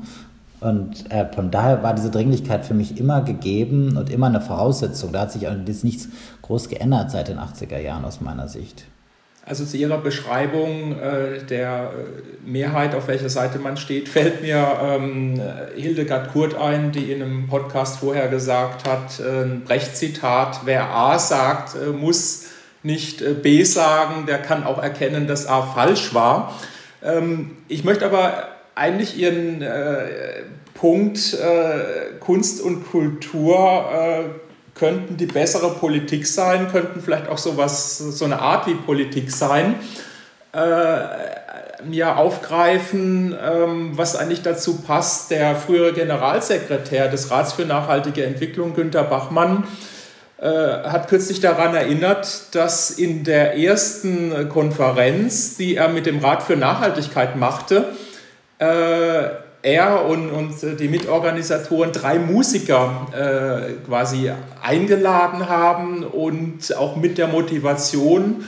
[0.60, 5.12] Und äh, von daher war diese Dringlichkeit für mich immer gegeben und immer eine Voraussetzung.
[5.12, 6.08] Da hat sich also nichts
[6.42, 8.86] groß geändert seit den 80er Jahren aus meiner Sicht.
[9.46, 14.80] Also zu Ihrer Beschreibung äh, der äh, Mehrheit, auf welcher Seite man steht, fällt mir
[14.82, 15.42] ähm,
[15.76, 21.20] Hildegard Kurt ein, die in einem Podcast vorher gesagt hat, äh, ein Brecht-Zitat, wer A
[21.20, 22.46] sagt, äh, muss
[22.84, 26.58] nicht äh, B sagen, der kann auch erkennen, dass A falsch war.
[27.04, 31.38] Ähm, ich möchte aber eigentlich Ihren äh, Punkt
[32.20, 34.36] Kunst und Kultur
[34.76, 39.76] könnten die bessere Politik sein, könnten vielleicht auch sowas, so eine Art wie Politik sein,
[40.54, 40.98] äh,
[41.92, 45.32] ja, aufgreifen, ähm, was eigentlich dazu passt.
[45.32, 49.66] Der frühere Generalsekretär des Rats für nachhaltige Entwicklung, Günter Bachmann,
[50.40, 56.44] äh, hat kürzlich daran erinnert, dass in der ersten Konferenz, die er mit dem Rat
[56.44, 57.94] für Nachhaltigkeit machte,
[58.60, 64.30] äh, er und, und die Mitorganisatoren drei Musiker äh, quasi
[64.62, 68.44] eingeladen haben und auch mit der Motivation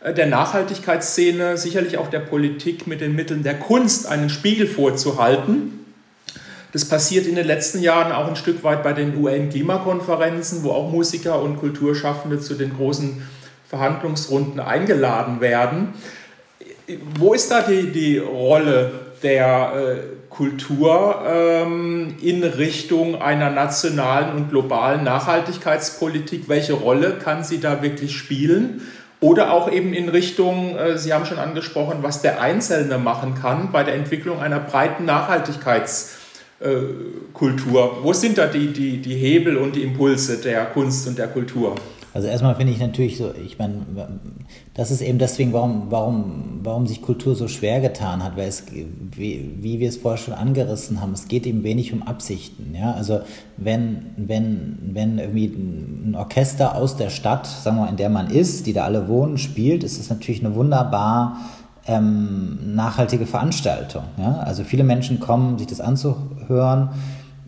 [0.00, 5.86] äh, der Nachhaltigkeitsszene, sicherlich auch der Politik mit den Mitteln der Kunst einen Spiegel vorzuhalten.
[6.72, 10.92] Das passiert in den letzten Jahren auch ein Stück weit bei den UN-Klimakonferenzen, wo auch
[10.92, 13.22] Musiker und Kulturschaffende zu den großen
[13.66, 15.94] Verhandlungsrunden eingeladen werden.
[17.18, 24.50] Wo ist da die, die Rolle der äh, Kultur ähm, in Richtung einer nationalen und
[24.50, 26.48] globalen Nachhaltigkeitspolitik?
[26.48, 28.82] Welche Rolle kann sie da wirklich spielen?
[29.18, 33.72] Oder auch eben in Richtung, äh, Sie haben schon angesprochen, was der Einzelne machen kann
[33.72, 36.22] bei der Entwicklung einer breiten Nachhaltigkeitskultur.
[36.60, 41.26] Äh, Wo sind da die, die, die Hebel und die Impulse der Kunst und der
[41.26, 41.74] Kultur?
[42.18, 43.86] Also erstmal finde ich natürlich so, ich meine,
[44.74, 48.64] das ist eben deswegen, warum, warum, warum sich Kultur so schwer getan hat, weil es,
[48.72, 52.74] wie, wie wir es vorher schon angerissen haben, es geht eben wenig um Absichten.
[52.74, 52.90] Ja?
[52.90, 53.20] Also
[53.56, 58.30] wenn, wenn, wenn irgendwie ein Orchester aus der Stadt, sagen wir mal, in der man
[58.30, 61.36] ist, die da alle wohnen, spielt, ist es natürlich eine wunderbar
[61.86, 64.02] ähm, nachhaltige Veranstaltung.
[64.16, 64.38] Ja?
[64.38, 66.88] Also viele Menschen kommen, sich das anzuhören.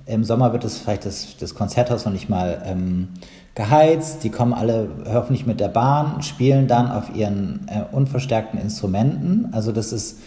[0.07, 3.09] Im Sommer wird es vielleicht das, das Konzerthaus noch nicht mal ähm,
[3.55, 9.49] geheizt, die kommen alle hoffentlich mit der Bahn, spielen dann auf ihren äh, unverstärkten Instrumenten.
[9.53, 10.19] Also das ist,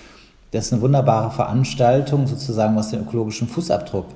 [0.52, 4.08] das ist eine wunderbare Veranstaltung, sozusagen, was den ökologischen Fußabdruck.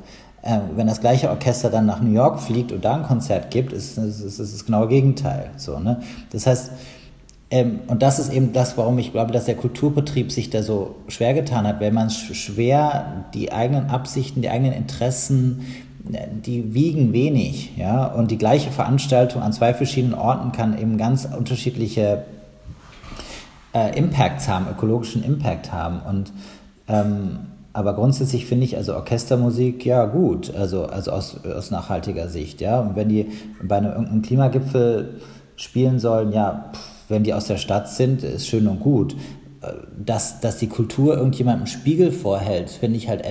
[0.42, 3.74] Äh, wenn das gleiche Orchester dann nach New York fliegt und da ein Konzert gibt,
[3.74, 5.52] ist, ist das genaue Gegenteil.
[5.56, 6.02] So, ne?
[6.32, 6.72] Das heißt,
[7.50, 10.96] ähm, und das ist eben das, warum ich glaube, dass der Kulturbetrieb sich da so
[11.08, 15.66] schwer getan hat, weil man schwer die eigenen Absichten, die eigenen Interessen
[16.46, 21.26] die wiegen wenig, ja, und die gleiche Veranstaltung an zwei verschiedenen Orten kann eben ganz
[21.26, 22.24] unterschiedliche
[23.74, 26.02] äh, Impacts haben, ökologischen Impact haben.
[26.02, 26.32] Und
[26.88, 27.40] ähm,
[27.74, 32.80] aber grundsätzlich finde ich also Orchestermusik ja gut, also, also aus, aus nachhaltiger Sicht, ja.
[32.80, 33.28] Und wenn die
[33.62, 35.22] bei einem irgendeinem Klimagipfel
[35.56, 39.16] spielen sollen, ja, pff, wenn die aus der Stadt sind, ist schön und gut
[40.06, 43.24] dass, dass die Kultur irgendjemandem Spiegel vorhält, finde ich halt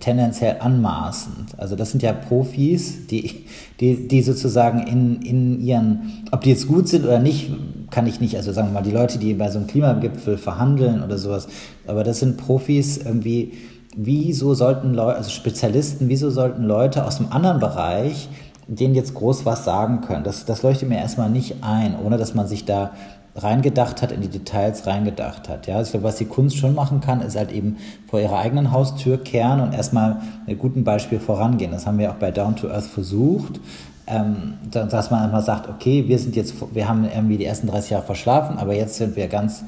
[0.00, 1.58] tendenziell anmaßend.
[1.58, 3.46] Also das sind ja Profis, die,
[3.80, 7.50] die, die sozusagen in, in ihren, ob die jetzt gut sind oder nicht,
[7.90, 11.02] kann ich nicht, also sagen wir mal, die Leute, die bei so einem Klimagipfel verhandeln
[11.02, 11.48] oder sowas,
[11.86, 13.52] aber das sind Profis irgendwie,
[13.96, 18.28] wieso sollten Leute, also Spezialisten, wieso sollten Leute aus einem anderen Bereich
[18.68, 20.22] denen jetzt groß was sagen können?
[20.22, 22.92] Das, das leuchtet mir erstmal nicht ein, ohne dass man sich da
[23.34, 25.66] reingedacht hat, in die Details reingedacht hat.
[25.66, 28.38] Ja, also ich glaube, was die Kunst schon machen kann, ist halt eben vor ihrer
[28.38, 31.70] eigenen Haustür kehren und erstmal mit gutem Beispiel vorangehen.
[31.70, 33.60] Das haben wir auch bei Down to Earth versucht,
[34.06, 37.90] ähm, dass man einmal sagt, okay, wir sind jetzt, wir haben irgendwie die ersten 30
[37.90, 39.64] Jahre verschlafen, aber jetzt sind wir ganz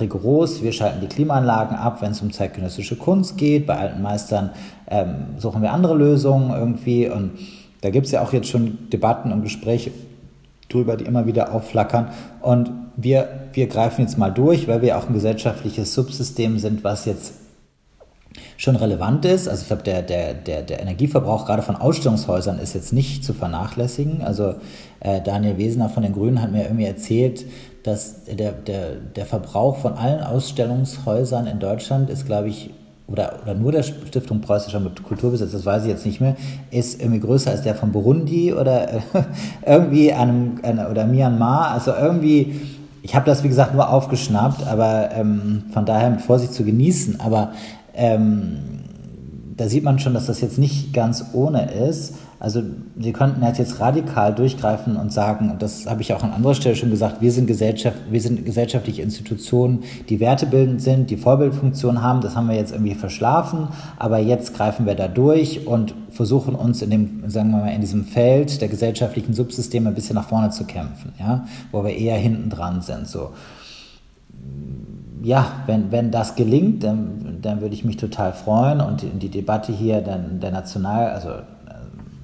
[0.00, 3.66] rigoros, wir schalten die Klimaanlagen ab, wenn es um zeitgenössische Kunst geht.
[3.66, 4.50] Bei alten Meistern
[4.88, 7.32] ähm, suchen wir andere Lösungen irgendwie und
[7.82, 9.92] da gibt es ja auch jetzt schon Debatten und Gespräche
[10.68, 12.08] drüber, die immer wieder aufflackern.
[12.40, 17.04] Und wir, wir greifen jetzt mal durch, weil wir auch ein gesellschaftliches Subsystem sind, was
[17.04, 17.34] jetzt
[18.56, 19.48] schon relevant ist.
[19.48, 23.34] Also ich glaube, der, der, der, der Energieverbrauch gerade von Ausstellungshäusern ist jetzt nicht zu
[23.34, 24.22] vernachlässigen.
[24.22, 24.54] Also
[25.00, 27.44] äh, Daniel Wesener von den Grünen hat mir irgendwie erzählt,
[27.82, 32.70] dass der, der, der Verbrauch von allen Ausstellungshäusern in Deutschland ist, glaube ich,
[33.08, 36.34] oder, oder nur der Stiftung Preußischer Kulturbesitz, das weiß ich jetzt nicht mehr,
[36.72, 39.00] ist irgendwie größer als der von Burundi oder äh,
[39.66, 40.58] irgendwie einem,
[40.90, 41.70] oder Myanmar.
[41.70, 42.60] Also irgendwie,
[43.06, 47.20] ich habe das wie gesagt nur aufgeschnappt, aber ähm, von daher mit Vorsicht zu genießen.
[47.20, 47.52] Aber
[47.94, 48.58] ähm,
[49.56, 52.14] da sieht man schon, dass das jetzt nicht ganz ohne ist.
[52.40, 52.64] Also
[52.96, 56.54] wir könnten halt jetzt radikal durchgreifen und sagen, und das habe ich auch an anderer
[56.54, 62.02] Stelle schon gesagt, wir sind, Gesellschaft, wir sind gesellschaftliche Institutionen, die wertebildend sind, die Vorbildfunktion
[62.02, 62.22] haben.
[62.22, 63.68] Das haben wir jetzt irgendwie verschlafen,
[64.00, 67.80] aber jetzt greifen wir da durch und versuchen uns in dem, sagen wir mal, in
[67.80, 72.16] diesem Feld der gesellschaftlichen Subsysteme ein bisschen nach vorne zu kämpfen, ja, wo wir eher
[72.16, 73.06] hinten dran sind.
[73.06, 73.30] So
[75.22, 79.28] ja, wenn, wenn das gelingt, dann, dann würde ich mich total freuen und die, die
[79.28, 81.42] Debatte hier dann der National, also äh,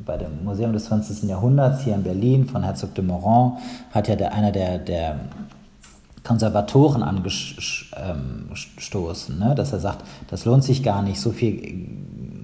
[0.07, 1.29] bei dem Museum des 20.
[1.29, 3.55] Jahrhunderts hier in Berlin von Herzog de Moran
[3.91, 5.19] hat ja der, einer der, der
[6.23, 9.57] Konservatoren angestoßen, ne?
[9.57, 11.89] dass er sagt, das lohnt sich gar nicht so viel,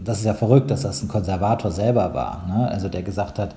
[0.04, 2.68] das ist ja verrückt, dass das ein Konservator selber war, ne?
[2.68, 3.54] also der gesagt hat,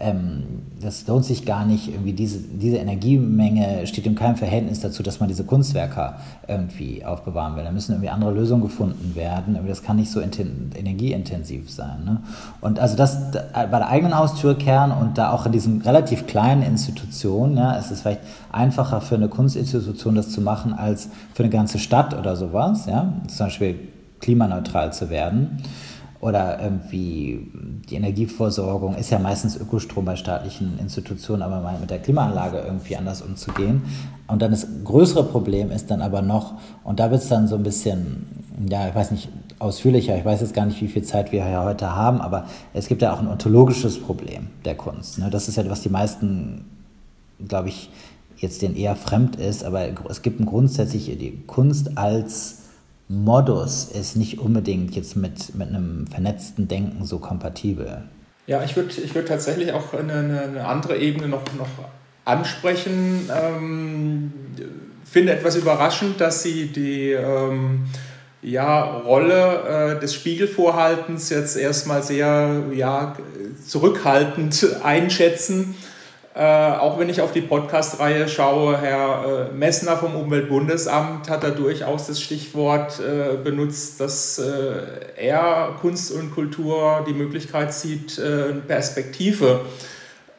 [0.00, 0.42] ähm,
[0.82, 5.20] das lohnt sich gar nicht, irgendwie diese, diese Energiemenge steht in keinem Verhältnis dazu, dass
[5.20, 6.14] man diese Kunstwerke
[6.48, 7.62] irgendwie aufbewahren will.
[7.62, 9.56] Da müssen irgendwie andere Lösungen gefunden werden.
[9.68, 12.04] Das kann nicht so energieintensiv sein.
[12.04, 12.20] Ne?
[12.60, 16.62] Und also das bei der eigenen Haustür kehren und da auch in diesen relativ kleinen
[16.62, 18.20] Institutionen, ja, es ist vielleicht
[18.50, 23.12] einfacher für eine Kunstinstitution das zu machen, als für eine ganze Stadt oder sowas, ja,
[23.28, 23.78] zum Beispiel
[24.24, 25.62] klimaneutral zu werden
[26.24, 27.50] oder irgendwie
[27.90, 32.96] die Energieversorgung ist ja meistens Ökostrom bei staatlichen Institutionen, aber mal mit der Klimaanlage irgendwie
[32.96, 33.82] anders umzugehen.
[34.26, 37.56] Und dann das größere Problem ist dann aber noch, und da wird es dann so
[37.56, 38.24] ein bisschen,
[38.70, 41.62] ja, ich weiß nicht, ausführlicher, ich weiß jetzt gar nicht, wie viel Zeit wir ja
[41.62, 45.18] heute haben, aber es gibt ja auch ein ontologisches Problem der Kunst.
[45.18, 45.28] Ne?
[45.28, 46.64] Das ist ja, was die meisten,
[47.46, 47.90] glaube ich,
[48.38, 52.63] jetzt denen eher fremd ist, aber es gibt ein grundsätzlich die Kunst als
[53.08, 58.02] Modus ist nicht unbedingt jetzt mit, mit einem vernetzten Denken so kompatibel.
[58.46, 61.68] Ja, ich würde ich würd tatsächlich auch eine, eine, andere Ebene noch, noch
[62.24, 63.28] ansprechen.
[63.30, 64.32] Ähm,
[65.04, 67.84] finde etwas überraschend, dass Sie die ähm,
[68.42, 73.16] ja, Rolle äh, des Spiegelvorhaltens jetzt erstmal sehr ja,
[73.66, 75.74] zurückhaltend einschätzen.
[76.36, 81.50] Äh, auch wenn ich auf die Podcast-Reihe schaue, Herr äh, Messner vom Umweltbundesamt hat da
[81.50, 84.82] durchaus das Stichwort äh, benutzt, dass äh,
[85.16, 89.60] er Kunst und Kultur die Möglichkeit sieht, äh, eine Perspektive,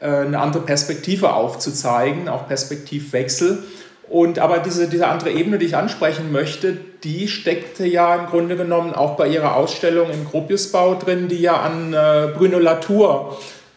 [0.00, 3.62] äh, eine andere Perspektive aufzuzeigen, auch Perspektivwechsel.
[4.06, 8.56] Und aber diese, diese andere Ebene, die ich ansprechen möchte, die steckte ja im Grunde
[8.56, 11.90] genommen auch bei Ihrer Ausstellung im Gropiusbau drin, die ja an
[12.36, 13.36] Bruno Latour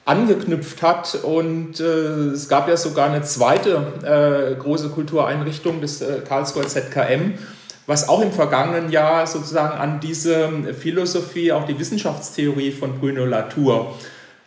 [0.09, 1.15] angeknüpft hat.
[1.23, 7.35] Und äh, es gab ja sogar eine zweite äh, große Kultureinrichtung, das äh, Karlsruher ZKM,
[7.85, 13.95] was auch im vergangenen Jahr sozusagen an diese Philosophie, auch die Wissenschaftstheorie von Bruno Latour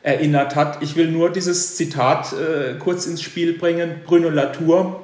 [0.02, 0.82] erinnert hat.
[0.82, 4.00] Ich will nur dieses Zitat äh, kurz ins Spiel bringen.
[4.04, 5.00] Bruno Latour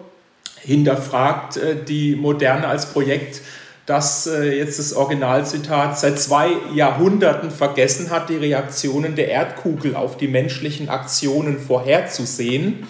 [0.61, 3.43] hinterfragt äh, die Moderne als Projekt
[3.89, 10.19] das äh, jetzt das Originalzitat seit zwei Jahrhunderten vergessen hat, die Reaktionen der Erdkugel auf
[10.19, 12.87] die menschlichen Aktionen vorherzusehen.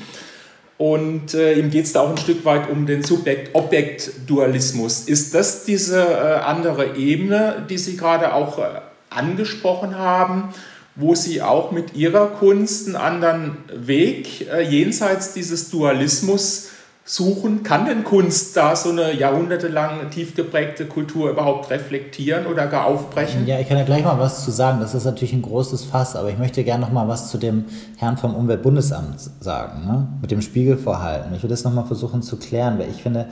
[0.77, 5.03] Und äh, ihm geht es da auch ein Stück weit um den Subjekt-Objekt-Dualismus.
[5.03, 10.53] Ist das diese äh, andere Ebene, die Sie gerade auch äh, angesprochen haben,
[10.97, 16.71] wo Sie auch mit Ihrer Kunst einen anderen Weg äh, jenseits dieses Dualismus
[17.09, 17.63] suchen?
[17.63, 23.47] Kann denn Kunst da so eine jahrhundertelang tief geprägte Kultur überhaupt reflektieren oder gar aufbrechen?
[23.47, 24.81] Ja, ich kann ja gleich mal was zu sagen.
[24.81, 27.65] Das ist natürlich ein großes Fass, aber ich möchte gerne noch mal was zu dem
[27.97, 30.09] Herrn vom Umweltbundesamt sagen, ne?
[30.21, 31.35] mit dem Spiegelvorhalten.
[31.35, 33.27] Ich will das noch mal versuchen zu klären, weil ich finde,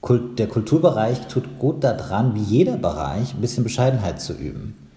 [0.00, 4.87] Kult, der Kulturbereich tut gut daran, wie jeder Bereich, ein bisschen Bescheidenheit zu üben.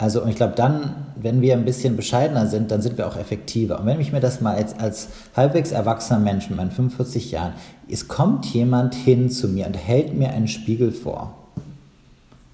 [0.00, 3.16] Also, und ich glaube, dann, wenn wir ein bisschen bescheidener sind, dann sind wir auch
[3.16, 3.80] effektiver.
[3.80, 7.54] Und wenn ich mir das mal als, als halbwegs erwachsener Mensch mit meinen 45 Jahren,
[7.90, 11.34] es kommt jemand hin zu mir und hält mir einen Spiegel vor.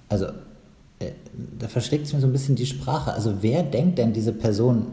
[0.09, 0.25] Also,
[0.97, 1.11] äh,
[1.59, 3.13] da versteckt sich mir so ein bisschen die Sprache.
[3.13, 4.87] Also, wer denkt denn diese Person,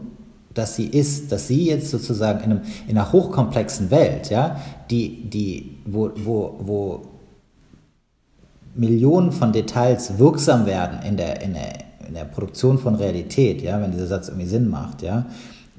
[0.53, 4.61] dass sie ist, dass sie jetzt sozusagen in, einem, in einer hochkomplexen Welt, ja,
[4.91, 7.01] die, die, wo, wo, wo
[8.75, 13.81] Millionen von Details wirksam werden in der, in der in der Produktion von Realität, ja,
[13.81, 15.25] wenn dieser Satz irgendwie Sinn macht, ja,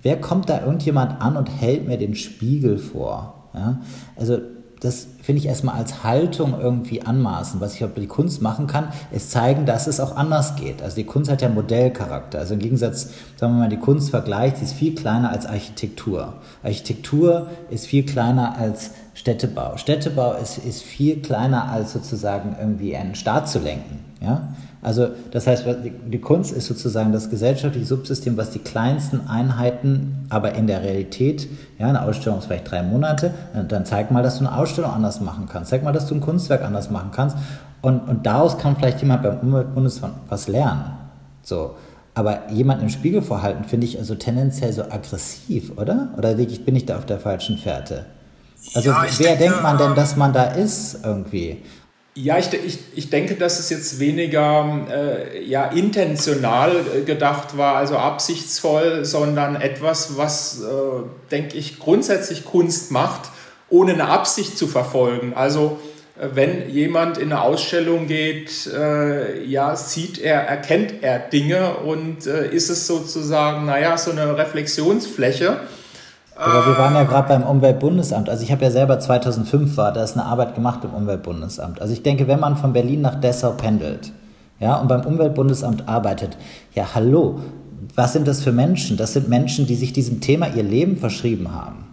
[0.03, 3.51] wer kommt da irgendjemand an und hält mir den Spiegel vor?
[3.55, 3.81] Ja?
[4.17, 4.39] Also
[4.81, 7.61] das finde ich erstmal als Haltung irgendwie anmaßen.
[7.61, 10.83] Was ich über die Kunst machen kann, ist zeigen, dass es auch anders geht.
[10.83, 12.41] Also die Kunst hat ja Modellcharakter.
[12.41, 16.35] Also im Gegensatz, sagen wir mal, die Kunst vergleicht, sie ist viel kleiner als Architektur.
[16.63, 19.79] Architektur ist viel kleiner als Städtebau.
[19.79, 24.01] Städtebau ist, ist viel kleiner als sozusagen irgendwie einen Staat zu lenken.
[24.21, 24.49] Ja?
[24.85, 25.65] Also das heißt,
[26.13, 31.49] die Kunst ist sozusagen das gesellschaftliche Subsystem, was die kleinsten Einheiten, aber in der Realität,
[31.79, 33.33] ja, eine Ausstellung ist vielleicht drei Monate,
[33.69, 36.21] dann zeig mal, dass du eine Ausstellung anders machen kannst, zeig mal, dass du ein
[36.21, 37.39] Kunstwerk anders machen kannst
[37.81, 40.93] und, und daraus kann vielleicht jemand beim Umweltbundesamt was lernen.
[41.43, 41.77] So.
[42.15, 46.11] Aber jemand im Spiegel vorhalten, finde ich also tendenziell so aggressiv, oder?
[46.19, 48.05] Oder bin ich da auf der falschen Fährte?
[48.75, 51.63] Also ja, wer denke, denkt man denn, dass man da ist irgendwie?
[52.17, 57.75] Ja, ich, ich, ich denke, dass es jetzt weniger äh, ja, intentional äh, gedacht war,
[57.75, 60.67] also absichtsvoll, sondern etwas, was, äh,
[61.33, 63.31] denke ich, grundsätzlich Kunst macht,
[63.69, 65.33] ohne eine Absicht zu verfolgen.
[65.35, 65.81] Also
[66.17, 72.49] wenn jemand in eine Ausstellung geht, äh, ja, sieht er, erkennt er Dinge und äh,
[72.49, 75.61] ist es sozusagen, naja, so eine Reflexionsfläche.
[76.37, 78.29] Aber wir waren ja gerade beim Umweltbundesamt.
[78.29, 81.81] Also ich habe ja selber 2005 war, da ist eine Arbeit gemacht im Umweltbundesamt.
[81.81, 84.13] Also ich denke, wenn man von Berlin nach Dessau pendelt,
[84.61, 86.37] ja, und beim Umweltbundesamt arbeitet,
[86.75, 87.41] ja, hallo,
[87.95, 88.97] was sind das für Menschen?
[88.97, 91.85] Das sind Menschen, die sich diesem Thema ihr Leben verschrieben haben.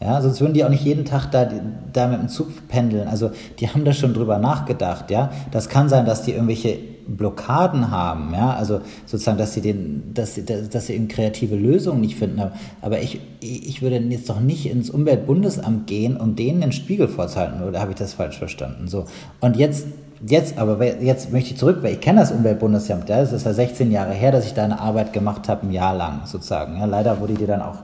[0.00, 1.48] Ja, sonst würden die auch nicht jeden Tag da,
[1.92, 3.08] da mit dem Zug pendeln.
[3.08, 5.30] Also die haben da schon drüber nachgedacht, ja.
[5.50, 6.78] Das kann sein, dass die irgendwelche
[7.08, 12.00] Blockaden haben, ja, also sozusagen, dass sie den, dass sie, dass sie eben kreative Lösungen
[12.02, 12.42] nicht finden.
[12.82, 17.62] Aber ich, ich würde jetzt doch nicht ins Umweltbundesamt gehen, um denen den Spiegel vorzuhalten,
[17.62, 18.88] oder habe ich das falsch verstanden?
[18.88, 19.06] So.
[19.40, 19.86] Und jetzt,
[20.26, 23.54] jetzt, aber jetzt möchte ich zurück, weil ich kenne das Umweltbundesamt, ja, es ist ja
[23.54, 26.78] 16 Jahre her, dass ich da eine Arbeit gemacht habe, ein Jahr lang sozusagen.
[26.78, 27.78] Ja, leider wurde die dann auch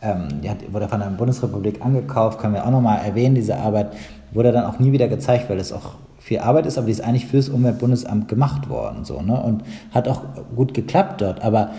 [0.00, 3.92] ähm, die wurde von der Bundesrepublik angekauft, können wir auch nochmal erwähnen, diese Arbeit
[4.30, 5.94] wurde dann auch nie wieder gezeigt, weil es auch
[6.28, 9.40] viel Arbeit ist, aber die ist eigentlich fürs Umweltbundesamt gemacht worden so, ne?
[9.40, 9.62] und
[9.92, 10.20] hat auch
[10.54, 11.70] gut geklappt dort, aber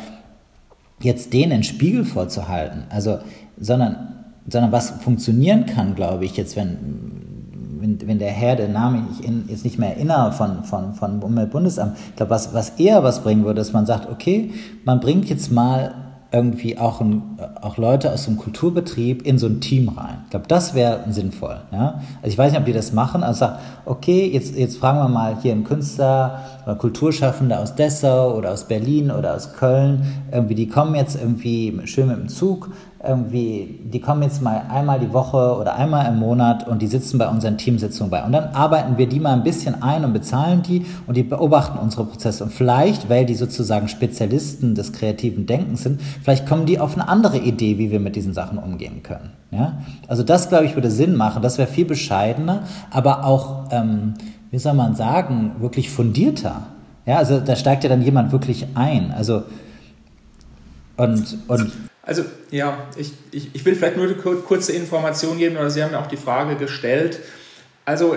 [1.02, 3.20] jetzt denen einen Spiegel vorzuhalten, also,
[3.60, 6.78] sondern, sondern was funktionieren kann, glaube ich, jetzt, wenn,
[7.80, 11.22] wenn, wenn der Herr, der Name ich in, jetzt nicht mehr erinnere von, von, von
[11.22, 14.52] Umweltbundesamt, ich glaube, was, was eher was bringen würde, dass man sagt, okay,
[14.84, 15.94] man bringt jetzt mal
[16.32, 20.20] irgendwie auch, ein, auch Leute aus dem Kulturbetrieb in so ein Team rein.
[20.26, 21.60] Ich glaube, das wäre sinnvoll.
[21.72, 22.02] Ja?
[22.22, 23.24] Also ich weiß nicht, ob die das machen.
[23.24, 28.38] Also sagt, okay, jetzt, jetzt fragen wir mal hier einen Künstler oder Kulturschaffende aus Dessau
[28.38, 30.06] oder aus Berlin oder aus Köln.
[30.32, 32.70] Irgendwie, die kommen jetzt irgendwie schön mit dem Zug
[33.02, 37.18] irgendwie, die kommen jetzt mal einmal die Woche oder einmal im Monat und die sitzen
[37.18, 38.24] bei unseren Teamsitzungen bei.
[38.24, 41.78] Und dann arbeiten wir die mal ein bisschen ein und bezahlen die und die beobachten
[41.80, 42.44] unsere Prozesse.
[42.44, 47.08] Und vielleicht, weil die sozusagen Spezialisten des kreativen Denkens sind, vielleicht kommen die auf eine
[47.08, 49.32] andere Idee, wie wir mit diesen Sachen umgehen können.
[49.52, 49.78] Ja?
[50.08, 51.42] Also das, glaube ich, würde Sinn machen.
[51.42, 54.16] Das wäre viel bescheidener, aber auch, ähm,
[54.52, 56.64] wie soll man sagen, wirklich fundierter.
[57.06, 59.14] Ja, also da steigt ja dann jemand wirklich ein.
[59.16, 59.44] Also
[60.98, 61.72] und, und
[62.10, 65.92] also ja, ich, ich, ich will vielleicht nur eine kurze Information geben, oder Sie haben
[65.92, 67.20] ja auch die Frage gestellt.
[67.86, 68.16] Also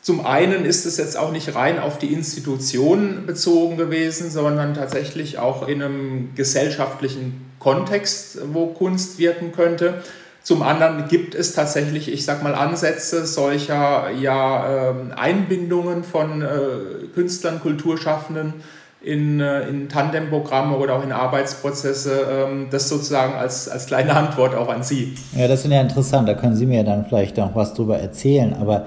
[0.00, 5.38] zum einen ist es jetzt auch nicht rein auf die Institutionen bezogen gewesen, sondern tatsächlich
[5.38, 10.04] auch in einem gesellschaftlichen Kontext, wo Kunst wirken könnte.
[10.44, 17.08] Zum anderen gibt es tatsächlich, ich sag mal, Ansätze solcher ja, ähm, Einbindungen von äh,
[17.12, 18.54] Künstlern, Kulturschaffenden
[19.02, 22.26] in, äh, in Tandemprogramme oder auch in Arbeitsprozesse.
[22.30, 25.14] Ähm, das sozusagen als, als kleine Antwort auch an Sie.
[25.36, 26.28] Ja, das ist ja interessant.
[26.28, 28.54] Da können Sie mir dann vielleicht noch was drüber erzählen.
[28.54, 28.86] Aber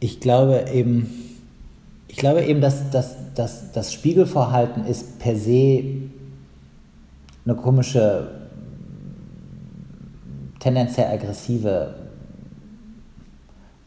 [0.00, 1.38] ich glaube eben,
[2.08, 5.84] ich glaube eben, dass, dass, dass das Spiegelverhalten ist per se
[7.44, 8.28] eine komische,
[10.60, 11.94] tendenziell aggressive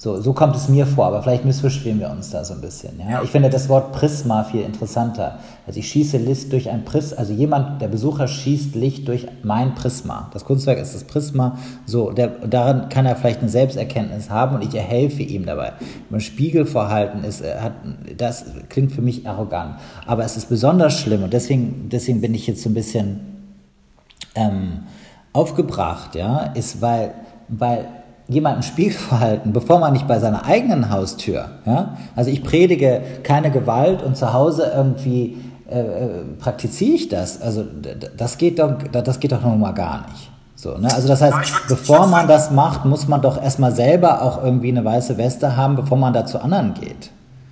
[0.01, 2.99] so, so kommt es mir vor, aber vielleicht missverstehen wir uns da so ein bisschen.
[2.99, 3.21] Ja?
[3.21, 5.37] Ich finde das Wort Prisma viel interessanter.
[5.67, 9.75] Also ich schieße Licht durch ein Prisma, also jemand, der Besucher schießt Licht durch mein
[9.75, 10.31] Prisma.
[10.33, 11.59] Das Kunstwerk ist das Prisma.
[11.85, 15.73] So, der, daran kann er vielleicht eine Selbsterkenntnis haben und ich erhelfe ihm dabei.
[16.09, 17.73] Mein Spiegelverhalten ist, äh, hat,
[18.17, 19.75] das klingt für mich arrogant.
[20.07, 23.19] Aber es ist besonders schlimm und deswegen, deswegen bin ich jetzt so ein bisschen
[24.33, 24.79] ähm,
[25.31, 27.13] aufgebracht, ja, ist, weil,
[27.49, 28.00] weil
[28.31, 34.01] jemanden Spielverhalten, bevor man nicht bei seiner eigenen Haustür, ja, also ich predige keine Gewalt
[34.01, 35.37] und zu Hause irgendwie
[35.69, 37.65] äh, äh praktiziere ich das, also
[38.17, 40.31] das geht doch, das geht doch nochmal gar nicht.
[40.55, 40.93] So, ne?
[40.93, 44.85] Also das heißt, bevor man das macht, muss man doch erstmal selber auch irgendwie eine
[44.85, 47.09] weiße Weste haben, bevor man da zu anderen geht.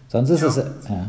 [0.10, 0.48] Sonst ist ja.
[0.48, 0.58] es.
[0.58, 1.06] Ja.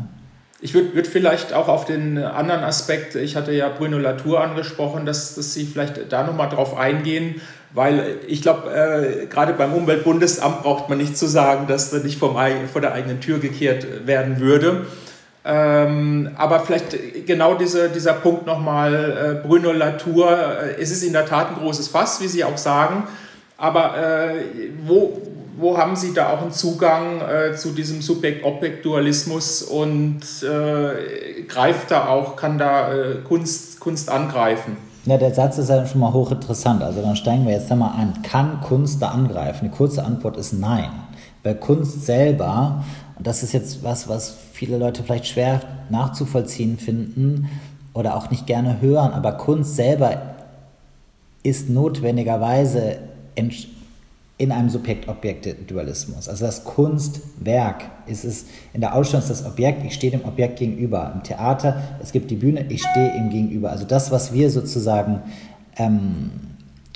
[0.63, 5.07] Ich würde würd vielleicht auch auf den anderen Aspekt, ich hatte ja Bruno Latour angesprochen,
[5.07, 7.41] dass, dass Sie vielleicht da nochmal drauf eingehen,
[7.73, 12.19] weil ich glaube, äh, gerade beim Umweltbundesamt braucht man nicht zu sagen, dass da nicht
[12.19, 12.37] vom,
[12.71, 14.85] vor der eigenen Tür gekehrt werden würde.
[15.43, 21.13] Ähm, aber vielleicht genau diese, dieser Punkt nochmal, äh, Bruno Latour, äh, es ist in
[21.13, 23.07] der Tat ein großes Fass, wie Sie auch sagen,
[23.57, 24.43] aber äh,
[24.85, 25.19] wo,
[25.57, 32.07] wo haben Sie da auch einen Zugang äh, zu diesem Subjekt-Objekt-Dualismus und äh, greift da
[32.07, 34.77] auch, kann da äh, Kunst, Kunst angreifen?
[35.05, 36.83] Ja, der Satz ist ja schon mal hochinteressant.
[36.83, 38.21] Also dann steigen wir jetzt einmal an.
[38.21, 39.65] Kann Kunst da angreifen?
[39.65, 40.89] Die kurze Antwort ist nein.
[41.43, 42.83] Weil Kunst selber,
[43.17, 47.49] und das ist jetzt was, was viele Leute vielleicht schwer nachzuvollziehen finden
[47.93, 50.21] oder auch nicht gerne hören, aber Kunst selber
[51.43, 52.97] ist notwendigerweise
[54.41, 56.27] in einem Subjekt-Objekt-Dualismus.
[56.27, 61.11] Also das Kunstwerk ist es, in der Ausstellung das Objekt, ich stehe dem Objekt gegenüber.
[61.13, 63.69] Im Theater, es gibt die Bühne, ich stehe ihm gegenüber.
[63.69, 65.21] Also das, was wir sozusagen
[65.77, 66.31] ähm,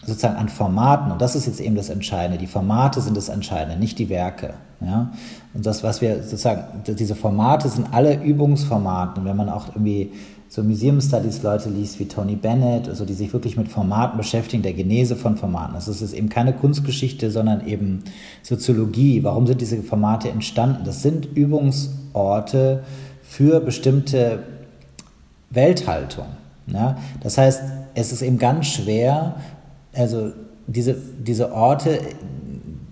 [0.05, 3.79] sozusagen an Formaten, und das ist jetzt eben das Entscheidende, die Formate sind das Entscheidende,
[3.79, 4.55] nicht die Werke.
[4.81, 5.11] Ja?
[5.53, 9.19] Und das, was wir sozusagen, diese Formate sind alle Übungsformate.
[9.19, 10.11] Und wenn man auch irgendwie
[10.47, 14.63] so Museum Studies Leute liest wie Tony Bennett, also die sich wirklich mit Formaten beschäftigen,
[14.63, 15.73] der Genese von Formaten.
[15.73, 18.03] Das ist eben keine Kunstgeschichte, sondern eben
[18.41, 19.23] Soziologie.
[19.23, 20.83] Warum sind diese Formate entstanden?
[20.85, 22.83] Das sind Übungsorte
[23.23, 24.43] für bestimmte
[25.49, 26.27] Welthaltung.
[26.67, 26.97] Ja?
[27.21, 27.61] Das heißt,
[27.95, 29.35] es ist eben ganz schwer,
[29.93, 30.31] also
[30.67, 31.99] diese, diese Orte,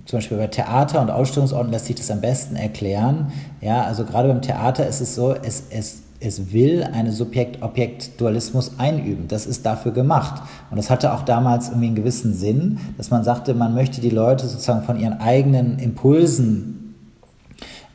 [0.05, 3.31] zum Beispiel bei Theater und Ausstellungsorten lässt sich das am besten erklären.
[3.61, 9.27] Ja, also gerade beim Theater ist es so, es, es, es will einen Subjekt-Objekt-Dualismus einüben.
[9.27, 10.41] Das ist dafür gemacht.
[10.71, 14.09] Und das hatte auch damals irgendwie einen gewissen Sinn, dass man sagte, man möchte die
[14.09, 16.95] Leute sozusagen von ihren eigenen Impulsen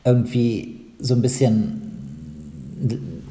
[0.03, 1.85] irgendwie so ein bisschen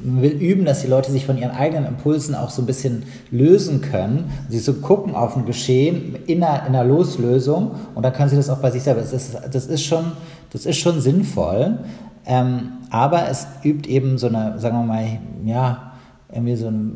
[0.01, 3.03] man will üben, dass die Leute sich von ihren eigenen Impulsen auch so ein bisschen
[3.31, 4.31] lösen können.
[4.49, 8.35] Sie so gucken auf ein Geschehen in einer, in einer Loslösung und dann können sie
[8.35, 9.01] das auch bei sich selber.
[9.01, 10.13] Das ist, das ist, schon,
[10.51, 11.79] das ist schon sinnvoll,
[12.25, 15.93] ähm, aber es übt eben so eine, sagen wir mal, ja,
[16.31, 16.91] irgendwie so eine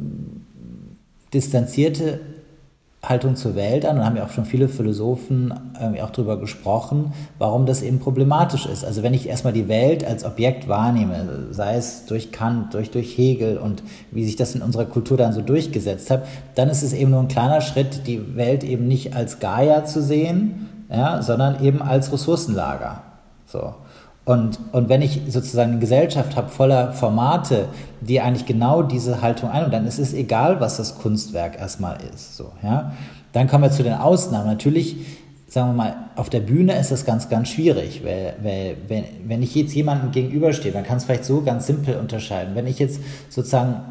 [1.33, 2.19] distanzierte
[3.03, 3.97] Haltung zur Welt an.
[3.97, 8.65] Und haben ja auch schon viele Philosophen äh, auch darüber gesprochen, warum das eben problematisch
[8.65, 8.85] ist.
[8.85, 13.17] Also wenn ich erstmal die Welt als Objekt wahrnehme, sei es durch Kant, durch, durch
[13.17, 16.25] Hegel und wie sich das in unserer Kultur dann so durchgesetzt hat,
[16.55, 20.01] dann ist es eben nur ein kleiner Schritt, die Welt eben nicht als Gaia zu
[20.01, 23.01] sehen, ja, sondern eben als Ressourcenlager.
[23.45, 23.73] So.
[24.25, 27.67] Und, und wenn ich sozusagen eine Gesellschaft habe voller Formate,
[27.99, 31.97] die eigentlich genau diese Haltung ein, und dann ist es egal, was das Kunstwerk erstmal
[32.13, 32.37] ist.
[32.37, 32.93] So, ja?
[33.33, 34.47] Dann kommen wir zu den Ausnahmen.
[34.47, 34.95] Natürlich,
[35.47, 39.41] sagen wir mal, auf der Bühne ist das ganz, ganz schwierig, weil, weil wenn, wenn
[39.43, 42.55] ich jetzt jemandem gegenüberstehe, man kann es vielleicht so ganz simpel unterscheiden.
[42.55, 43.81] Wenn ich jetzt sozusagen,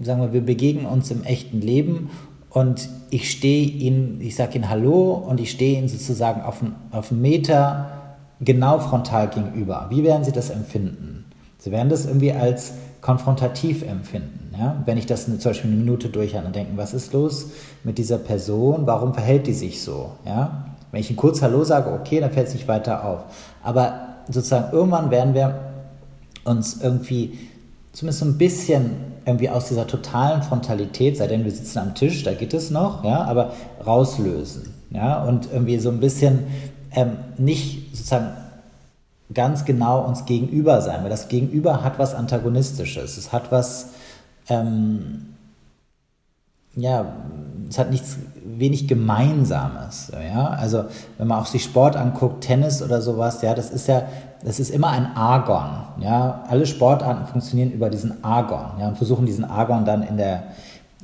[0.00, 2.10] sagen wir, wir begegnen uns im echten Leben
[2.50, 6.76] und ich stehe Ihnen, ich sage Ihnen Hallo und ich stehe Ihnen sozusagen auf einen,
[6.92, 7.95] auf Meter
[8.40, 9.86] genau frontal gegenüber.
[9.90, 11.24] Wie werden Sie das empfinden?
[11.58, 14.54] Sie werden das irgendwie als konfrontativ empfinden.
[14.58, 14.82] Ja?
[14.84, 17.46] Wenn ich das zum Beispiel eine Minute durchhalte und denken, was ist los
[17.84, 18.86] mit dieser Person?
[18.86, 20.12] Warum verhält die sich so?
[20.24, 20.66] Ja?
[20.92, 23.24] Wenn ich ein kurz Hallo sage, okay, dann fällt es nicht weiter auf.
[23.62, 25.54] Aber sozusagen irgendwann werden wir
[26.44, 27.38] uns irgendwie
[27.92, 28.90] zumindest so ein bisschen
[29.24, 33.04] irgendwie aus dieser totalen Frontalität, sei denn wir sitzen am Tisch, da geht es noch,
[33.04, 33.52] ja, aber
[33.84, 34.74] rauslösen.
[34.90, 36.44] Ja, und irgendwie so ein bisschen
[36.96, 38.30] ähm, nicht sozusagen
[39.32, 43.90] ganz genau uns gegenüber sein, weil das Gegenüber hat was Antagonistisches, es hat was,
[44.48, 45.34] ähm,
[46.74, 47.12] ja,
[47.68, 50.84] es hat nichts, wenig Gemeinsames, ja, also
[51.18, 54.02] wenn man auch sich Sport anguckt, Tennis oder sowas, ja, das ist ja,
[54.44, 55.70] das ist immer ein Argon,
[56.00, 60.44] ja, alle Sportarten funktionieren über diesen Argon, ja, und versuchen diesen Argon dann in der,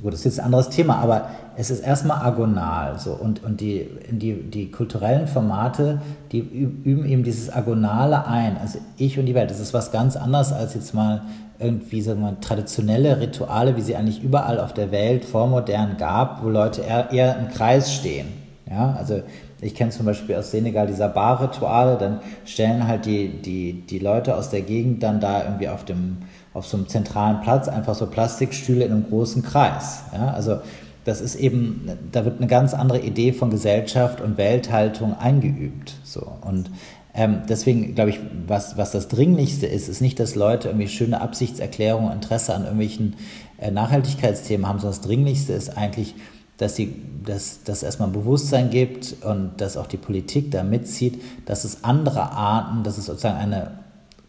[0.02, 3.60] gut, das ist jetzt ein anderes Thema, aber es ist erstmal agonal so und, und
[3.60, 6.00] die, die, die kulturellen Formate,
[6.32, 8.56] die üben eben dieses Agonale ein.
[8.58, 11.22] Also ich und die Welt, das ist was ganz anderes als jetzt mal
[11.58, 16.48] irgendwie sagen wir, traditionelle Rituale, wie sie eigentlich überall auf der Welt vormodern gab, wo
[16.48, 18.26] Leute eher, eher im Kreis stehen.
[18.68, 19.22] Ja, also
[19.60, 24.34] ich kenne zum Beispiel aus Senegal die Sabah-Rituale, dann stellen halt die, die, die Leute
[24.36, 26.18] aus der Gegend dann da irgendwie auf dem
[26.54, 30.02] auf so einem zentralen Platz einfach so Plastikstühle in einem großen Kreis.
[30.12, 30.58] Ja, also
[31.04, 35.94] das ist eben, da wird eine ganz andere Idee von Gesellschaft und Welthaltung eingeübt.
[36.04, 36.32] So.
[36.42, 36.70] Und
[37.14, 41.20] ähm, deswegen glaube ich, was, was das Dringlichste ist, ist nicht, dass Leute irgendwie schöne
[41.20, 43.16] Absichtserklärungen, Interesse an irgendwelchen
[43.58, 46.14] äh, Nachhaltigkeitsthemen haben, sondern das Dringlichste ist eigentlich,
[46.56, 46.94] dass die,
[47.24, 51.82] dass, dass erstmal ein Bewusstsein gibt und dass auch die Politik da mitzieht, dass es
[51.82, 53.72] andere Arten, dass es sozusagen eine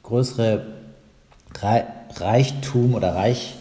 [0.02, 0.66] größere
[1.62, 3.56] Reichtum oder Reich,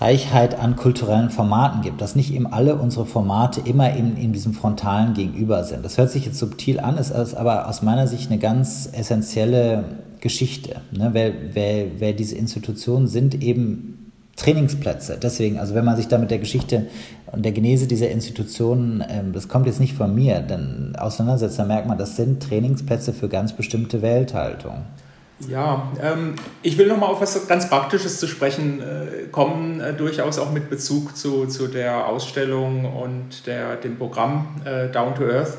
[0.00, 4.54] Reichheit an kulturellen Formaten gibt, dass nicht eben alle unsere Formate immer in, in diesem
[4.54, 5.84] frontalen Gegenüber sind.
[5.84, 9.84] Das hört sich jetzt subtil an, ist aber aus meiner Sicht eine ganz essentielle
[10.20, 11.10] Geschichte, ne?
[11.14, 15.18] weil, weil, weil diese Institutionen sind eben Trainingsplätze.
[15.20, 16.86] Deswegen, also wenn man sich da mit der Geschichte
[17.32, 21.68] und der Genese dieser Institutionen, ähm, das kommt jetzt nicht von mir, dann auseinandersetzt, dann
[21.68, 24.84] merkt man, das sind Trainingsplätze für ganz bestimmte Welthaltung.
[25.46, 30.38] Ja, ähm, ich will nochmal auf was ganz Praktisches zu sprechen äh, kommen, äh, durchaus
[30.38, 35.58] auch mit Bezug zu, zu der Ausstellung und der, dem Programm äh, Down to Earth.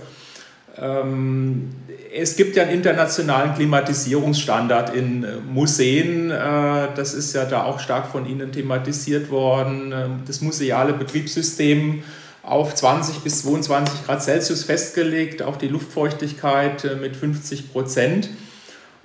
[0.77, 1.69] Ähm,
[2.13, 6.32] es gibt ja einen internationalen Klimatisierungsstandard in äh, Museen.
[6.32, 9.93] Äh, das ist ja da auch stark von Ihnen thematisiert worden.
[9.93, 12.03] Ähm, das museale Betriebssystem
[12.43, 18.30] auf 20 bis 22 Grad Celsius festgelegt, auch die Luftfeuchtigkeit äh, mit 50 Prozent.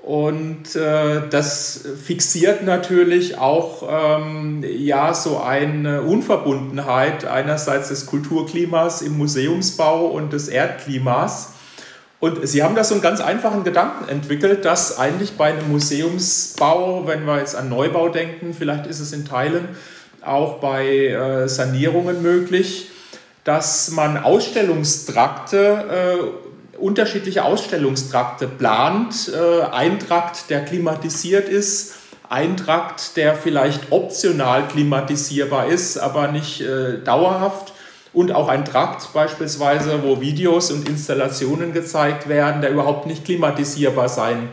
[0.05, 9.17] Und äh, das fixiert natürlich auch ähm, ja, so eine Unverbundenheit einerseits des Kulturklimas im
[9.17, 11.55] Museumsbau und des Erdklimas.
[12.21, 17.07] Und Sie haben da so einen ganz einfachen Gedanken entwickelt, dass eigentlich bei einem Museumsbau,
[17.07, 19.69] wenn wir jetzt an Neubau denken, vielleicht ist es in Teilen
[20.21, 22.91] auch bei äh, Sanierungen möglich,
[23.45, 25.59] dass man Ausstellungstrakte
[25.91, 26.43] äh,
[26.85, 29.32] unterschiedliche Ausstellungstrakte plant.
[29.32, 31.95] Äh, ein Trakt, der klimatisiert ist,
[32.28, 37.72] ein Trakt, der vielleicht optional klimatisierbar ist, aber nicht äh, dauerhaft.
[38.12, 44.09] Und auch ein Trakt beispielsweise, wo Videos und Installationen gezeigt werden, der überhaupt nicht klimatisierbar
[44.09, 44.51] sein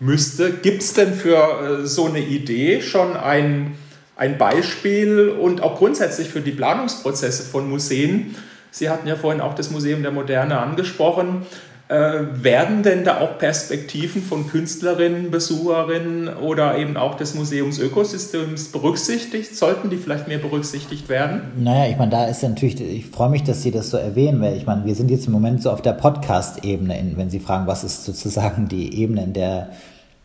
[0.00, 0.50] müsste.
[0.50, 3.76] Gibt es denn für äh, so eine Idee schon ein,
[4.16, 8.34] ein Beispiel und auch grundsätzlich für die Planungsprozesse von Museen?
[8.70, 11.46] Sie hatten ja vorhin auch das Museum der Moderne angesprochen.
[11.88, 19.56] Äh, werden denn da auch Perspektiven von Künstlerinnen, Besucherinnen oder eben auch des Museumsökosystems berücksichtigt?
[19.56, 21.40] Sollten die vielleicht mehr berücksichtigt werden?
[21.56, 24.58] Naja, ich meine, da ist natürlich, ich freue mich, dass Sie das so erwähnen, weil
[24.58, 27.84] ich meine, wir sind jetzt im Moment so auf der Podcast-Ebene, wenn Sie fragen, was
[27.84, 29.70] ist sozusagen die Ebene, in der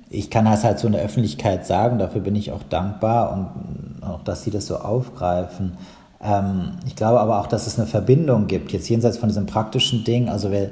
[0.10, 4.04] ich kann das halt so in der Öffentlichkeit sagen, dafür bin ich auch dankbar und
[4.04, 5.78] auch, dass Sie das so aufgreifen.
[6.22, 10.04] Ähm, ich glaube aber auch, dass es eine Verbindung gibt, jetzt jenseits von diesem praktischen
[10.04, 10.70] Ding, also wer,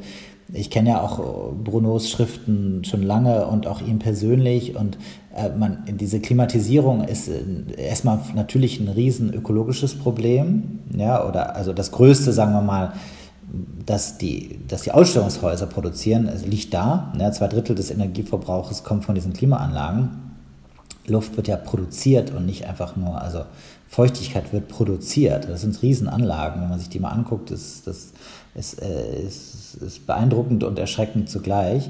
[0.54, 4.98] ich kenne ja auch Brunos Schriften schon lange und auch ihn persönlich und
[5.36, 7.42] äh, man, diese Klimatisierung ist äh,
[7.78, 12.94] erstmal natürlich ein riesen ökologisches Problem, ja, oder also das größte, sagen wir mal,
[13.86, 17.12] dass die, dass die Ausstellungshäuser produzieren, liegt da.
[17.20, 20.10] Ja, zwei Drittel des Energieverbrauchs kommt von diesen Klimaanlagen.
[21.08, 23.44] Luft wird ja produziert und nicht einfach nur, also
[23.88, 25.50] Feuchtigkeit wird produziert.
[25.50, 26.62] Das sind Riesenanlagen.
[26.62, 28.14] Wenn man sich die mal anguckt, ist das
[28.56, 31.90] ist, äh, ist, ist beeindruckend und erschreckend zugleich.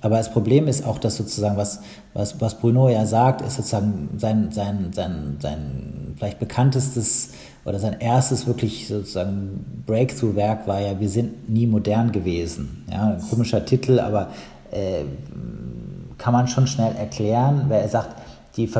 [0.00, 1.80] Aber das Problem ist auch, dass sozusagen, was,
[2.12, 7.30] was, was Bruno ja sagt, ist sozusagen sein, sein, sein, sein vielleicht bekanntestes
[7.64, 12.84] oder sein erstes wirklich sozusagen Breakthrough-Werk war ja, wir sind nie modern gewesen.
[12.90, 14.28] Ja, komischer Titel, aber
[14.70, 15.04] äh,
[16.18, 18.14] kann man schon schnell erklären, weil er sagt,
[18.58, 18.70] die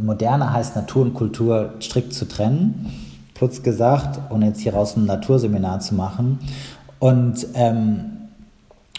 [0.00, 3.01] Moderne heißt Natur und Kultur strikt zu trennen
[3.42, 6.38] kurz gesagt, ohne jetzt hieraus ein Naturseminar zu machen.
[7.00, 8.28] Und, ähm,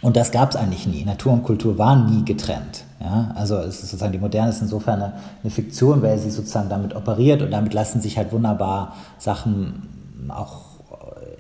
[0.02, 1.06] und das gab es eigentlich nie.
[1.06, 2.84] Natur und Kultur waren nie getrennt.
[3.00, 3.32] Ja?
[3.36, 6.94] Also es ist sozusagen die Moderne ist insofern eine, eine Fiktion, weil sie sozusagen damit
[6.94, 9.88] operiert und damit lassen sich halt wunderbar Sachen
[10.28, 10.73] auch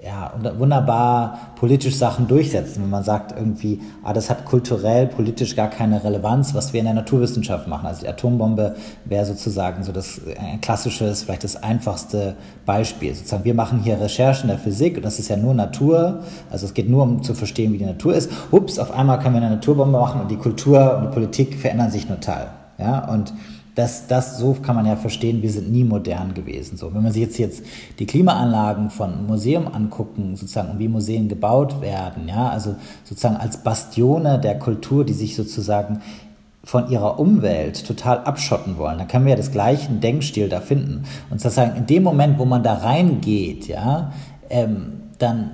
[0.06, 5.70] ja, wunderbar politisch Sachen durchsetzen, wenn man sagt irgendwie, ah, das hat kulturell, politisch gar
[5.70, 7.88] keine Relevanz, was wir in der Naturwissenschaft machen.
[7.88, 8.76] Also die Atombombe
[9.06, 12.36] wäre sozusagen so das ein klassisches, vielleicht das einfachste
[12.66, 13.16] Beispiel.
[13.16, 16.20] Sozusagen, wir machen hier Recherchen der Physik und das ist ja nur Natur,
[16.51, 18.30] also es geht nur um zu verstehen, wie die Natur ist.
[18.51, 21.91] Ups, auf einmal können wir eine Naturbombe machen und die Kultur und die Politik verändern
[21.91, 22.47] sich total.
[22.78, 23.34] Ja, und
[23.76, 26.78] das, das, so kann man ja verstehen, wir sind nie modern gewesen.
[26.78, 27.64] So, wenn man sich jetzt, jetzt
[27.98, 33.58] die Klimaanlagen von Museum angucken, sozusagen, und wie Museen gebaut werden, ja, also sozusagen als
[33.58, 36.02] Bastione der Kultur, die sich sozusagen
[36.64, 41.04] von ihrer Umwelt total abschotten wollen, dann können wir ja das gleiche Denkstil da finden.
[41.30, 44.14] Und sozusagen in dem Moment, wo man da reingeht, ja,
[44.50, 45.52] ähm, dann,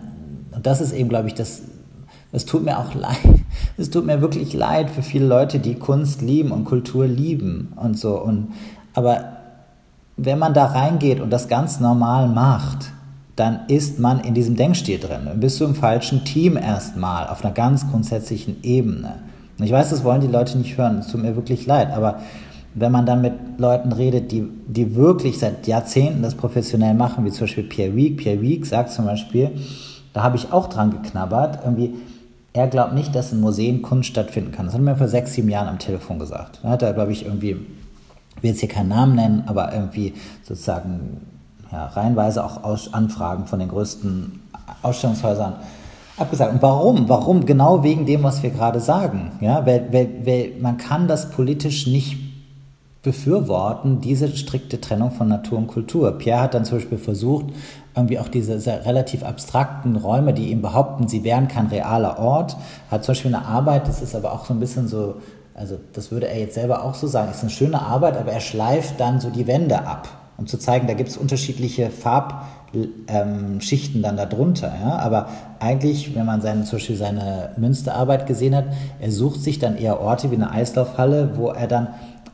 [0.52, 1.62] und das ist eben, glaube ich, das,
[2.32, 3.18] es tut mir auch leid.
[3.78, 7.98] Es tut mir wirklich leid für viele Leute, die Kunst lieben und Kultur lieben und
[7.98, 8.20] so.
[8.20, 8.50] Und,
[8.94, 9.38] aber
[10.18, 12.92] wenn man da reingeht und das ganz normal macht,
[13.36, 15.22] dann ist man in diesem Denkstil drin.
[15.26, 19.20] Dann bist du im falschen Team erstmal, auf einer ganz grundsätzlichen Ebene.
[19.58, 22.20] Und ich weiß, das wollen die Leute nicht hören, es tut mir wirklich leid, aber
[22.76, 27.32] wenn man dann mit Leuten redet, die, die wirklich seit Jahrzehnten das professionell machen, wie
[27.32, 29.52] zum Beispiel Pierre Wieck, Pierre Wieck sagt zum Beispiel,
[30.14, 31.94] da habe ich auch dran geknabbert, irgendwie,
[32.54, 34.66] er glaubt nicht, dass in Museen Kunst stattfinden kann.
[34.66, 36.60] Das hat er mir vor sechs, sieben Jahren am Telefon gesagt.
[36.64, 37.52] Da hat er, glaube ich, irgendwie,
[38.38, 41.22] ich will jetzt hier keinen Namen nennen, aber irgendwie sozusagen
[41.72, 44.41] ja, reihenweise auch Aus Anfragen von den größten
[44.82, 45.56] Ausstellungshäusern
[46.18, 46.54] abgesagt.
[46.54, 47.08] Und warum?
[47.08, 47.45] Warum?
[47.45, 49.32] Genau wegen dem, was wir gerade sagen.
[49.41, 52.18] Ja, weil, weil, weil man kann das politisch nicht
[53.02, 56.12] befürworten, diese strikte Trennung von Natur und Kultur.
[56.18, 57.45] Pierre hat dann zum Beispiel versucht,
[57.95, 62.58] irgendwie auch diese relativ abstrakten Räume, die ihm behaupten, sie wären kein realer Ort,
[62.91, 65.16] hat zum Beispiel eine Arbeit, das ist aber auch so ein bisschen so,
[65.54, 68.41] also das würde er jetzt selber auch so sagen, ist eine schöne Arbeit, aber er
[68.41, 74.04] schleift dann so die Wände ab, um zu zeigen, da gibt es unterschiedliche Farbschichten ähm,
[74.04, 74.72] dann darunter.
[74.82, 74.97] Ja?
[75.00, 75.28] Aber
[75.60, 78.66] eigentlich, wenn man seine, zum Beispiel seine Münsterarbeit gesehen hat,
[79.00, 81.89] er sucht sich dann eher Orte wie eine Eislaufhalle, wo er dann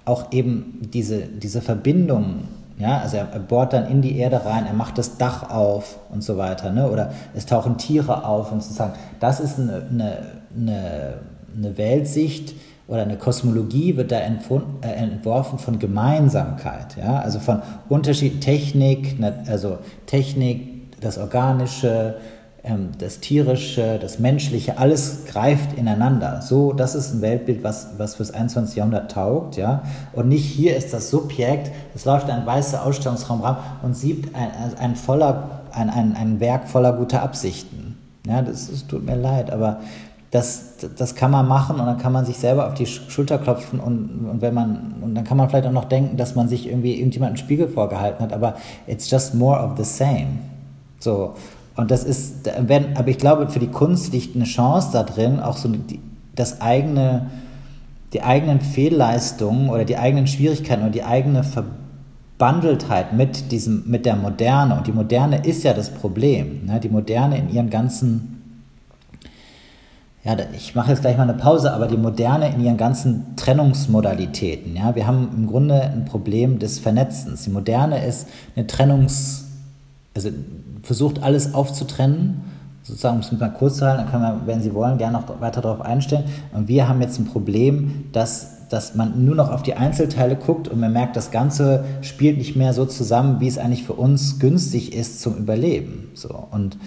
[0.06, 2.48] auch eben diese, diese Verbindung
[2.78, 6.26] ja, also er, bohrt dann in die Erde rein, er macht das Dach auf und
[6.26, 6.72] so weiter.
[6.72, 6.92] Ne?
[6.92, 8.94] Oder es tauchen Tiere auf und sozusagen.
[9.22, 10.18] Das ist eine, eine,
[10.54, 11.14] eine,
[11.56, 12.54] eine Weltsicht,
[12.88, 19.80] oder eine Kosmologie wird da äh, entworfen von Gemeinsamkeit, ja, also von Unterschied Technik, also
[20.06, 22.18] Technik, das Organische,
[22.98, 26.42] das Tierische, das Menschliche, alles greift ineinander.
[26.42, 28.76] So, das ist ein Weltbild, was, was fürs 21.
[28.76, 29.84] Jahrhundert taugt, ja.
[30.14, 34.50] Und nicht hier ist das Subjekt, es läuft ein weißer Ausstellungsraum ran und sieht ein,
[34.80, 37.98] ein, voller, ein, ein, ein Werk voller guter Absichten.
[38.28, 39.82] Ja, das, das tut mir leid, aber
[40.32, 43.80] das, das kann man machen und dann kann man sich selber auf die Schulter klopfen
[43.80, 46.68] und, und wenn man und dann kann man vielleicht auch noch denken, dass man sich
[46.68, 48.56] irgendwie irgendjemand einen Spiegel vorgehalten hat, aber
[48.88, 50.40] it's just more of the same.
[51.00, 51.36] So
[51.76, 55.40] und das ist, wenn, aber ich glaube, für die Kunst liegt eine Chance da drin,
[55.40, 56.00] auch so die,
[56.36, 57.30] das eigene,
[58.14, 64.16] die eigenen Fehlleistungen oder die eigenen Schwierigkeiten oder die eigene Verbandeltheit mit diesem, mit der
[64.16, 64.78] Moderne.
[64.78, 66.66] Und die Moderne ist ja das Problem.
[66.66, 66.80] Ne?
[66.80, 68.36] Die Moderne in ihren ganzen
[70.26, 74.76] ja, ich mache jetzt gleich mal eine Pause, aber die Moderne in ihren ganzen Trennungsmodalitäten.
[74.76, 77.44] Ja, wir haben im Grunde ein Problem des Vernetzens.
[77.44, 79.45] Die Moderne ist eine Trennungs,
[80.16, 80.30] also
[80.82, 82.42] versucht alles aufzutrennen,
[82.84, 85.42] sozusagen, um es mal kurz zu halten, dann kann man, wenn Sie wollen, gerne noch
[85.42, 86.24] weiter darauf einstellen.
[86.54, 90.68] Und wir haben jetzt ein Problem, dass, dass man nur noch auf die Einzelteile guckt
[90.68, 94.40] und man merkt, das Ganze spielt nicht mehr so zusammen, wie es eigentlich für uns
[94.40, 96.12] günstig ist zum Überleben.
[96.14, 96.48] So.
[96.52, 96.78] Und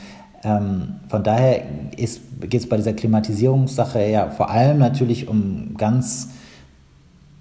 [0.44, 1.62] ähm, von daher
[1.96, 6.28] geht es bei dieser Klimatisierungssache ja vor allem natürlich um ganz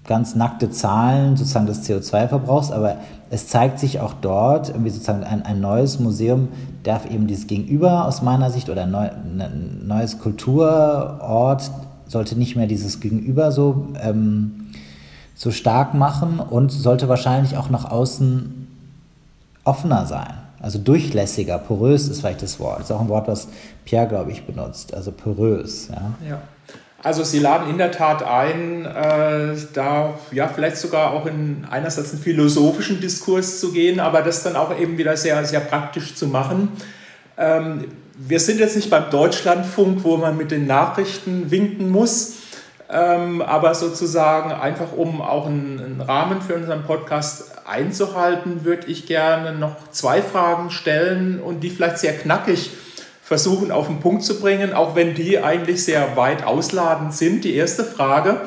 [0.08, 2.96] ganz nackte Zahlen sozusagen des CO2-Verbrauchs, aber
[3.30, 6.48] es zeigt sich auch dort, irgendwie sozusagen ein, ein neues Museum
[6.82, 11.70] darf eben dieses Gegenüber aus meiner Sicht oder ein, neu, ein neues Kulturort
[12.06, 14.70] sollte nicht mehr dieses Gegenüber so, ähm,
[15.34, 18.66] so stark machen und sollte wahrscheinlich auch nach außen
[19.64, 20.32] offener sein.
[20.58, 22.80] Also durchlässiger, porös ist vielleicht das Wort.
[22.80, 23.48] Das ist auch ein Wort, was
[23.84, 24.94] Pierre, glaube ich, benutzt.
[24.94, 25.88] Also porös.
[25.88, 26.28] Ja.
[26.30, 26.40] ja.
[27.00, 32.12] Also Sie laden in der Tat ein, äh, da ja vielleicht sogar auch in einerseits
[32.12, 36.26] einen philosophischen Diskurs zu gehen, aber das dann auch eben wieder sehr, sehr praktisch zu
[36.26, 36.72] machen.
[37.36, 37.84] Ähm,
[38.16, 42.34] wir sind jetzt nicht beim Deutschlandfunk, wo man mit den Nachrichten winken muss,
[42.90, 49.06] ähm, aber sozusagen einfach um auch einen, einen Rahmen für unseren Podcast einzuhalten, würde ich
[49.06, 52.70] gerne noch zwei Fragen stellen und die vielleicht sehr knackig
[53.28, 57.44] versuchen auf den Punkt zu bringen, auch wenn die eigentlich sehr weit ausladend sind.
[57.44, 58.40] Die erste Frage,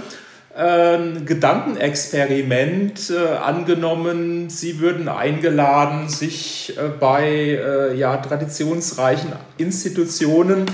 [0.56, 10.66] ein Gedankenexperiment äh, angenommen, Sie würden eingeladen, sich äh, bei äh, ja, traditionsreichen Institutionen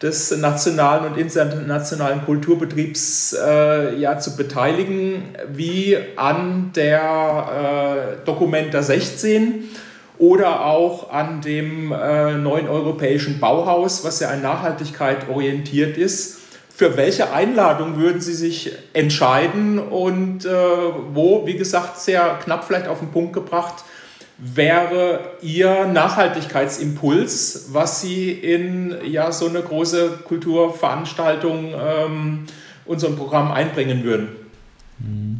[0.00, 9.64] des nationalen und internationalen Kulturbetriebs äh, ja, zu beteiligen, wie an der äh, Documenta 16
[10.20, 16.38] oder auch an dem äh, neuen europäischen Bauhaus, was ja an Nachhaltigkeit orientiert ist.
[16.68, 20.50] Für welche Einladung würden Sie sich entscheiden und äh,
[21.12, 23.82] wo, wie gesagt, sehr knapp vielleicht auf den Punkt gebracht,
[24.36, 32.46] wäre Ihr Nachhaltigkeitsimpuls, was Sie in ja, so eine große Kulturveranstaltung ähm,
[32.84, 34.28] unserem Programm einbringen würden?
[34.98, 35.39] Mhm.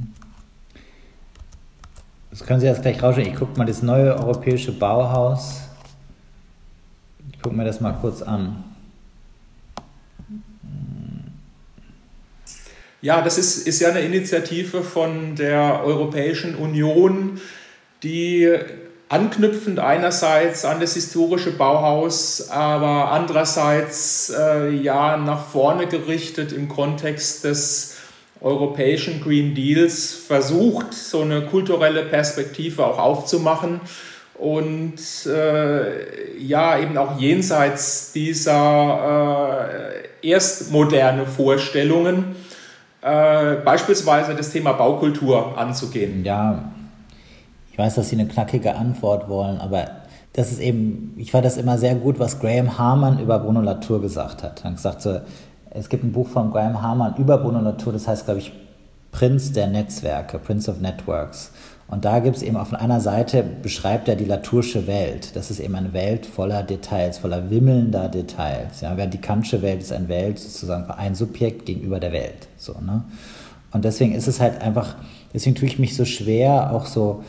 [2.40, 3.26] Das können Sie jetzt gleich rausschauen.
[3.26, 5.60] Ich gucke mal das neue europäische Bauhaus.
[7.30, 8.64] Ich gucke mir das mal kurz an.
[13.02, 17.38] Ja, das ist, ist ja eine Initiative von der Europäischen Union,
[18.02, 18.50] die
[19.10, 27.44] anknüpfend einerseits an das historische Bauhaus, aber andererseits äh, ja nach vorne gerichtet im Kontext
[27.44, 27.96] des
[28.40, 33.80] europäischen Green Deals versucht, so eine kulturelle Perspektive auch aufzumachen
[34.34, 40.72] und äh, ja, eben auch jenseits dieser äh, erst
[41.36, 42.36] Vorstellungen
[43.02, 46.24] äh, beispielsweise das Thema Baukultur anzugehen.
[46.24, 46.72] Ja,
[47.70, 49.90] ich weiß, dass Sie eine knackige Antwort wollen, aber
[50.32, 54.00] das ist eben, ich fand das immer sehr gut, was Graham Harman über Bruno Latour
[54.00, 54.60] gesagt hat.
[54.60, 55.20] Er hat gesagt so,
[55.70, 58.52] es gibt ein Buch von Graham Harman über Bruno Latour, das heißt, glaube ich,
[59.12, 61.52] Prinz der Netzwerke, Prince of Networks.
[61.88, 65.34] Und da gibt es eben auf einer Seite, beschreibt er die Latoursche Welt.
[65.34, 68.80] Das ist eben eine Welt voller Details, voller wimmelnder Details.
[68.80, 72.46] Ja, während die Kantsche Welt ist eine Welt sozusagen ein Subjekt gegenüber der Welt.
[72.56, 73.02] So, ne?
[73.72, 74.96] Und deswegen ist es halt einfach,
[75.34, 77.24] deswegen tue ich mich so schwer, auch so,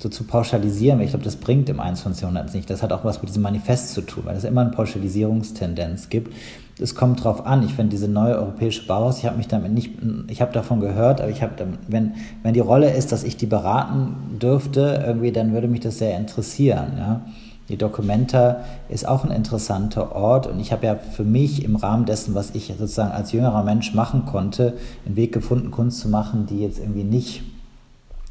[0.00, 2.22] so zu pauschalisieren, weil ich glaube, das bringt im 21.
[2.22, 2.70] Jahrhundert nicht.
[2.70, 6.32] Das hat auch was mit diesem Manifest zu tun, weil es immer eine Pauschalisierungstendenz gibt
[6.80, 7.62] es kommt drauf an.
[7.62, 9.92] Ich finde diese neue europäische Bauhaus, ich habe mich damit nicht,
[10.28, 11.52] ich habe davon gehört, aber ich habe,
[11.88, 15.98] wenn, wenn die Rolle ist, dass ich die beraten dürfte, irgendwie, dann würde mich das
[15.98, 17.20] sehr interessieren, ja.
[17.68, 22.06] die Documenta ist auch ein interessanter Ort und ich habe ja für mich im Rahmen
[22.06, 24.74] dessen, was ich sozusagen als jüngerer Mensch machen konnte,
[25.04, 27.42] einen Weg gefunden, Kunst zu machen, die jetzt irgendwie nicht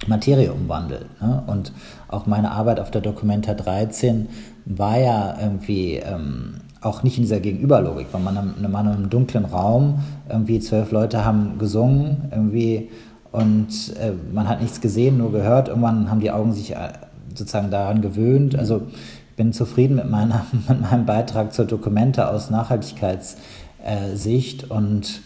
[0.08, 1.08] Materie umwandelt.
[1.22, 1.43] Ne?
[1.47, 1.74] Und
[2.08, 4.30] auch meine Arbeit auf der Documenta 13
[4.66, 10.00] war ja irgendwie ähm, auch nicht in dieser Gegenüberlogik, weil man in einem dunklen Raum,
[10.30, 12.89] irgendwie zwölf Leute haben gesungen, irgendwie
[13.32, 15.68] und äh, man hat nichts gesehen, nur gehört.
[15.68, 16.93] Irgendwann haben die Augen sich äh,
[17.36, 18.58] sozusagen daran gewöhnt.
[18.58, 18.82] Also
[19.30, 25.22] ich bin zufrieden mit, meiner, mit meinem Beitrag zur Dokumente aus Nachhaltigkeitssicht und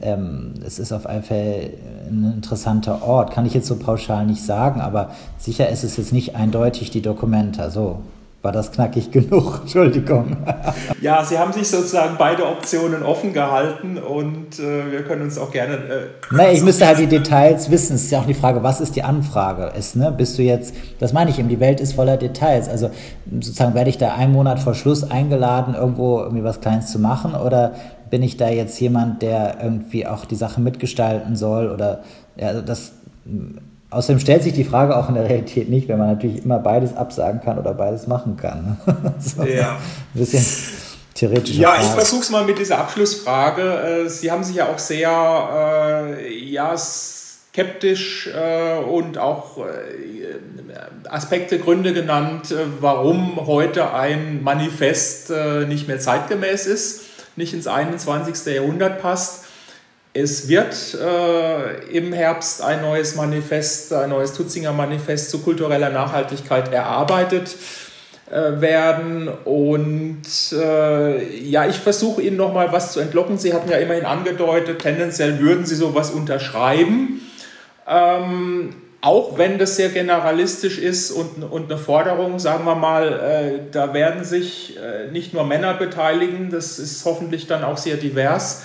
[0.00, 1.70] ähm, es ist auf jeden Fall
[2.08, 3.32] ein interessanter Ort.
[3.32, 7.02] Kann ich jetzt so pauschal nicht sagen, aber sicher ist es jetzt nicht eindeutig die
[7.02, 7.70] Dokumente.
[7.70, 8.00] So,
[8.40, 9.60] war das knackig genug?
[9.62, 10.36] Entschuldigung.
[11.00, 15.52] Ja, Sie haben sich sozusagen beide Optionen offen gehalten und äh, wir können uns auch
[15.52, 15.74] gerne.
[15.74, 17.94] Äh, nee, ich müsste halt die Details wissen.
[17.94, 19.72] Es ist ja auch die Frage, was ist die Anfrage?
[19.78, 22.68] Ist, ne, bist du jetzt, das meine ich eben, die Welt ist voller Details.
[22.68, 22.90] Also
[23.30, 27.34] sozusagen werde ich da einen Monat vor Schluss eingeladen, irgendwo irgendwie was Kleines zu machen
[27.34, 27.74] oder
[28.10, 32.02] bin ich da jetzt jemand, der irgendwie auch die Sache mitgestalten soll oder
[32.36, 32.92] ja, das
[33.90, 36.94] Außerdem stellt sich die Frage auch in der Realität nicht, wenn man natürlich immer beides
[36.94, 38.78] absagen kann oder beides machen kann.
[39.18, 39.78] so, ja.
[40.14, 40.44] Ein bisschen
[41.14, 41.56] theoretisch.
[41.56, 41.84] Ja, Frage.
[41.84, 43.62] ich versuche es mal mit dieser Abschlussfrage.
[44.04, 51.58] Äh, Sie haben sich ja auch sehr äh, ja, skeptisch äh, und auch äh, Aspekte,
[51.58, 57.07] Gründe genannt, äh, warum heute ein Manifest äh, nicht mehr zeitgemäß ist,
[57.38, 58.52] nicht ins 21.
[58.52, 59.44] Jahrhundert passt.
[60.12, 66.72] Es wird äh, im Herbst ein neues Manifest, ein neues Tutzinger Manifest zu kultureller Nachhaltigkeit
[66.72, 67.54] erarbeitet
[68.30, 69.28] äh, werden.
[69.28, 70.22] Und
[70.52, 73.38] äh, ja, ich versuche Ihnen noch mal was zu entlocken.
[73.38, 77.20] Sie hatten ja immerhin angedeutet, tendenziell würden Sie sowas unterschreiben.
[77.86, 83.70] Ähm, auch wenn das sehr generalistisch ist und, und eine Forderung, sagen wir mal, äh,
[83.70, 88.62] da werden sich äh, nicht nur Männer beteiligen, das ist hoffentlich dann auch sehr divers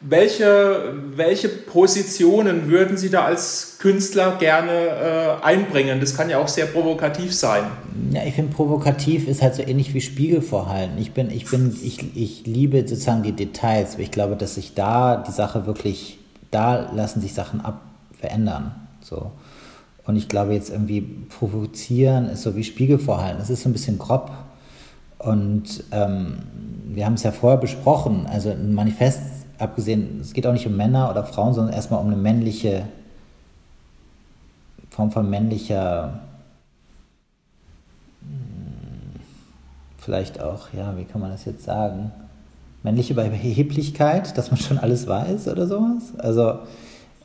[0.00, 5.98] welche, welche Positionen würden Sie da als Künstler gerne äh, einbringen?
[6.00, 7.64] Das kann ja auch sehr provokativ sein.
[8.12, 10.98] Ja, ich finde, provokativ ist halt so ähnlich wie Spiegel vorhalten.
[10.98, 14.74] Ich bin, ich bin, ich, ich liebe sozusagen die Details, aber ich glaube, dass sich
[14.74, 16.18] da die Sache wirklich,
[16.52, 17.82] da lassen sich Sachen ab
[18.20, 18.74] verändern.
[19.00, 19.32] So.
[20.08, 23.42] Und ich glaube jetzt irgendwie provozieren ist so wie Spiegel vorhalten.
[23.42, 24.30] Es ist so ein bisschen grob.
[25.18, 26.38] Und ähm,
[26.86, 28.26] wir haben es ja vorher besprochen.
[28.26, 29.20] Also ein Manifest
[29.58, 32.84] abgesehen, es geht auch nicht um Männer oder Frauen, sondern erstmal um eine männliche
[34.88, 36.20] Form von männlicher,
[38.22, 39.20] hm,
[39.98, 42.12] vielleicht auch, ja, wie kann man das jetzt sagen?
[42.82, 46.14] Männliche Überheblichkeit, dass man schon alles weiß oder sowas.
[46.16, 46.60] Also,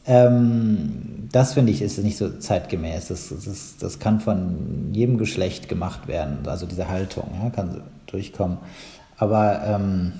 [0.05, 3.07] ähm, das finde ich ist nicht so zeitgemäß.
[3.07, 6.39] Das, das, das kann von jedem Geschlecht gemacht werden.
[6.45, 8.57] Also diese Haltung ja, kann durchkommen.
[9.17, 10.13] Aber ähm,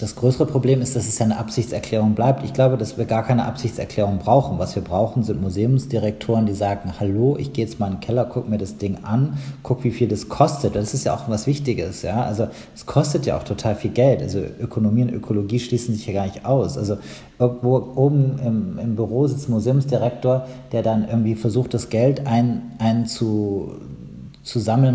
[0.00, 2.44] das größere Problem ist, dass es ja eine Absichtserklärung bleibt.
[2.44, 4.58] Ich glaube, dass wir gar keine Absichtserklärung brauchen.
[4.58, 8.24] Was wir brauchen, sind Museumsdirektoren, die sagen, hallo, ich gehe jetzt mal in den Keller,
[8.24, 10.74] guck mir das Ding an, guck, wie viel das kostet.
[10.74, 12.02] Das ist ja auch was Wichtiges.
[12.02, 12.24] Ja?
[12.24, 14.22] Also es kostet ja auch total viel Geld.
[14.22, 16.78] Also Ökonomie und Ökologie schließen sich ja gar nicht aus.
[16.78, 16.96] Also
[17.38, 22.72] irgendwo oben im, im Büro sitzt ein Museumsdirektor, der dann irgendwie versucht, das Geld ein,
[22.78, 23.06] ein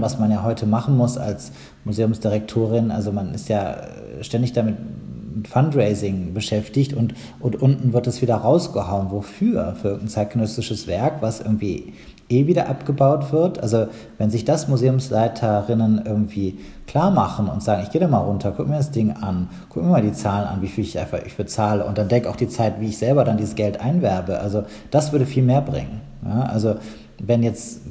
[0.01, 1.51] was man ja heute machen muss als
[1.83, 2.91] Museumsdirektorin.
[2.91, 3.77] Also man ist ja
[4.21, 4.94] ständig damit mit
[5.43, 9.11] Fundraising beschäftigt und, und unten wird es wieder rausgehauen.
[9.11, 9.75] Wofür?
[9.81, 11.93] Für ein zeitgenössisches Werk, was irgendwie
[12.29, 13.61] eh wieder abgebaut wird.
[13.61, 16.57] Also wenn sich das Museumsleiterinnen irgendwie
[16.88, 19.83] klar machen und sagen, ich gehe da mal runter, guck mir das Ding an, guck
[19.83, 22.36] mir mal die Zahlen an, wie viel ich einfach ich bezahle und dann denke auch
[22.36, 24.39] die Zeit, wie ich selber dann dieses Geld einwerbe.
[24.39, 26.01] Also das würde viel mehr bringen.
[26.23, 26.75] Ja, also
[27.23, 27.81] wenn jetzt,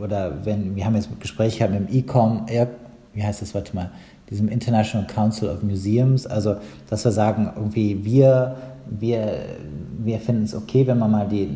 [0.00, 2.46] oder wenn, wir haben jetzt Gespräche mit dem E-Com,
[3.14, 3.90] wie heißt das, warte mal,
[4.30, 6.56] diesem International Council of Museums, also
[6.88, 8.56] dass wir sagen, irgendwie wir,
[8.88, 9.40] wir,
[9.98, 11.48] wir finden es okay, wenn man mal die,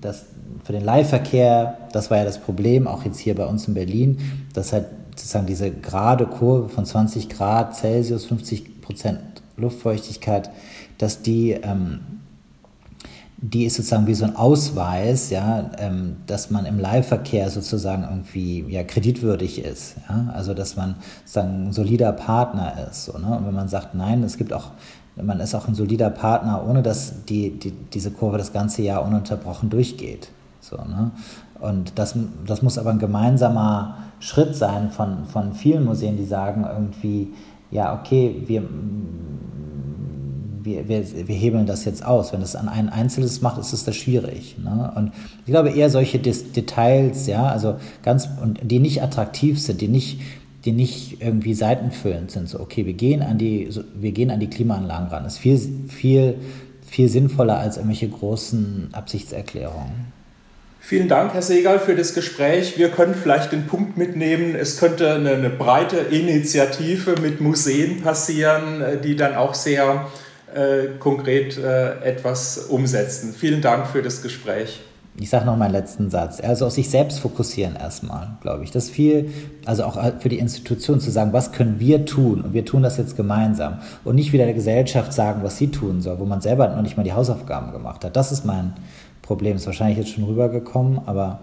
[0.00, 0.26] das
[0.64, 4.18] für den Leihverkehr, das war ja das Problem, auch jetzt hier bei uns in Berlin,
[4.54, 4.86] dass halt
[5.16, 9.20] sozusagen diese gerade Kurve von 20 Grad Celsius, 50 Prozent
[9.56, 10.50] Luftfeuchtigkeit,
[10.98, 12.00] dass die ähm,
[13.44, 18.64] die ist sozusagen wie so ein Ausweis, ja, ähm, dass man im Leihverkehr sozusagen irgendwie
[18.68, 19.96] ja, kreditwürdig ist.
[20.08, 20.32] Ja?
[20.32, 23.06] Also dass man sozusagen ein solider Partner ist.
[23.06, 23.36] So, ne?
[23.36, 24.70] Und wenn man sagt, nein, es gibt auch,
[25.16, 29.04] man ist auch ein solider Partner, ohne dass die, die, diese Kurve das ganze Jahr
[29.04, 30.28] ununterbrochen durchgeht.
[30.60, 31.10] So, ne?
[31.58, 32.14] Und das,
[32.46, 37.32] das muss aber ein gemeinsamer Schritt sein von, von vielen Museen, die sagen irgendwie,
[37.72, 38.62] ja, okay, wir,
[40.64, 42.32] wir, wir, wir hebeln das jetzt aus.
[42.32, 44.56] Wenn es an ein Einzelnes macht, ist es da schwierig.
[44.62, 44.92] Ne?
[44.94, 45.12] Und
[45.46, 49.88] ich glaube eher solche Des Details, ja, also ganz, und die nicht attraktiv sind, die
[49.88, 50.20] nicht,
[50.64, 52.48] die nicht irgendwie seitenfüllend sind.
[52.48, 55.24] So, okay, wir gehen an die, wir gehen an die Klimaanlagen ran.
[55.24, 56.34] Das ist viel, viel,
[56.86, 60.12] viel sinnvoller als irgendwelche großen Absichtserklärungen.
[60.84, 62.76] Vielen Dank, Herr Segal, für das Gespräch.
[62.76, 68.82] Wir können vielleicht den Punkt mitnehmen, es könnte eine, eine breite Initiative mit Museen passieren,
[68.82, 70.08] äh, die dann auch sehr
[70.54, 73.32] äh, konkret äh, etwas umsetzen.
[73.32, 74.80] Vielen Dank für das Gespräch.
[75.18, 76.40] Ich sage noch meinen letzten Satz.
[76.40, 78.70] Also auf sich selbst fokussieren erstmal, glaube ich.
[78.70, 79.30] Das ist viel,
[79.66, 82.40] also auch für die Institution zu sagen, was können wir tun?
[82.40, 83.80] Und wir tun das jetzt gemeinsam.
[84.04, 86.96] Und nicht wieder der Gesellschaft sagen, was sie tun soll, wo man selber noch nicht
[86.96, 88.16] mal die Hausaufgaben gemacht hat.
[88.16, 88.72] Das ist mein,
[89.22, 89.56] Problem.
[89.56, 91.40] Ist wahrscheinlich jetzt schon rübergekommen, aber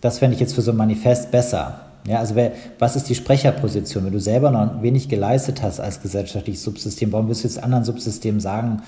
[0.00, 1.80] das fände ich jetzt für so ein Manifest besser.
[2.06, 4.04] Ja, also wer, was ist die Sprecherposition?
[4.04, 7.84] Wenn du selber noch wenig geleistet hast als gesellschaftliches Subsystem, warum willst du jetzt anderen
[7.84, 8.82] Subsystemen sagen,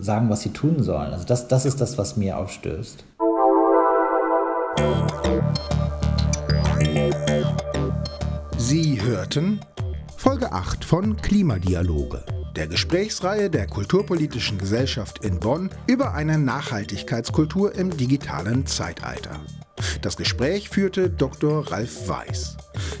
[0.00, 1.12] sagen, was sie tun sollen?
[1.12, 3.04] Also das, das ist das, was mir aufstößt.
[8.58, 9.60] Sie hörten
[10.16, 12.24] Folge 8 von Klimadialoge
[12.58, 19.38] der Gesprächsreihe der Kulturpolitischen Gesellschaft in Bonn über eine Nachhaltigkeitskultur im digitalen Zeitalter.
[20.02, 21.70] Das Gespräch führte Dr.
[21.70, 22.56] Ralf Weiß.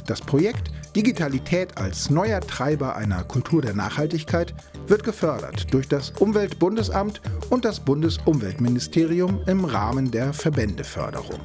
[0.06, 4.54] Das Projekt Digitalität als neuer Treiber einer Kultur der Nachhaltigkeit
[4.86, 7.20] wird gefördert durch das Umweltbundesamt
[7.50, 11.40] und das Bundesumweltministerium im Rahmen der Verbändeförderung.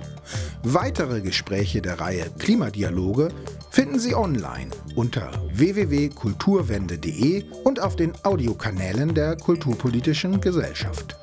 [0.63, 3.29] Weitere Gespräche der Reihe Klimadialoge
[3.69, 11.22] finden Sie online unter www.kulturwende.de und auf den Audiokanälen der Kulturpolitischen Gesellschaft.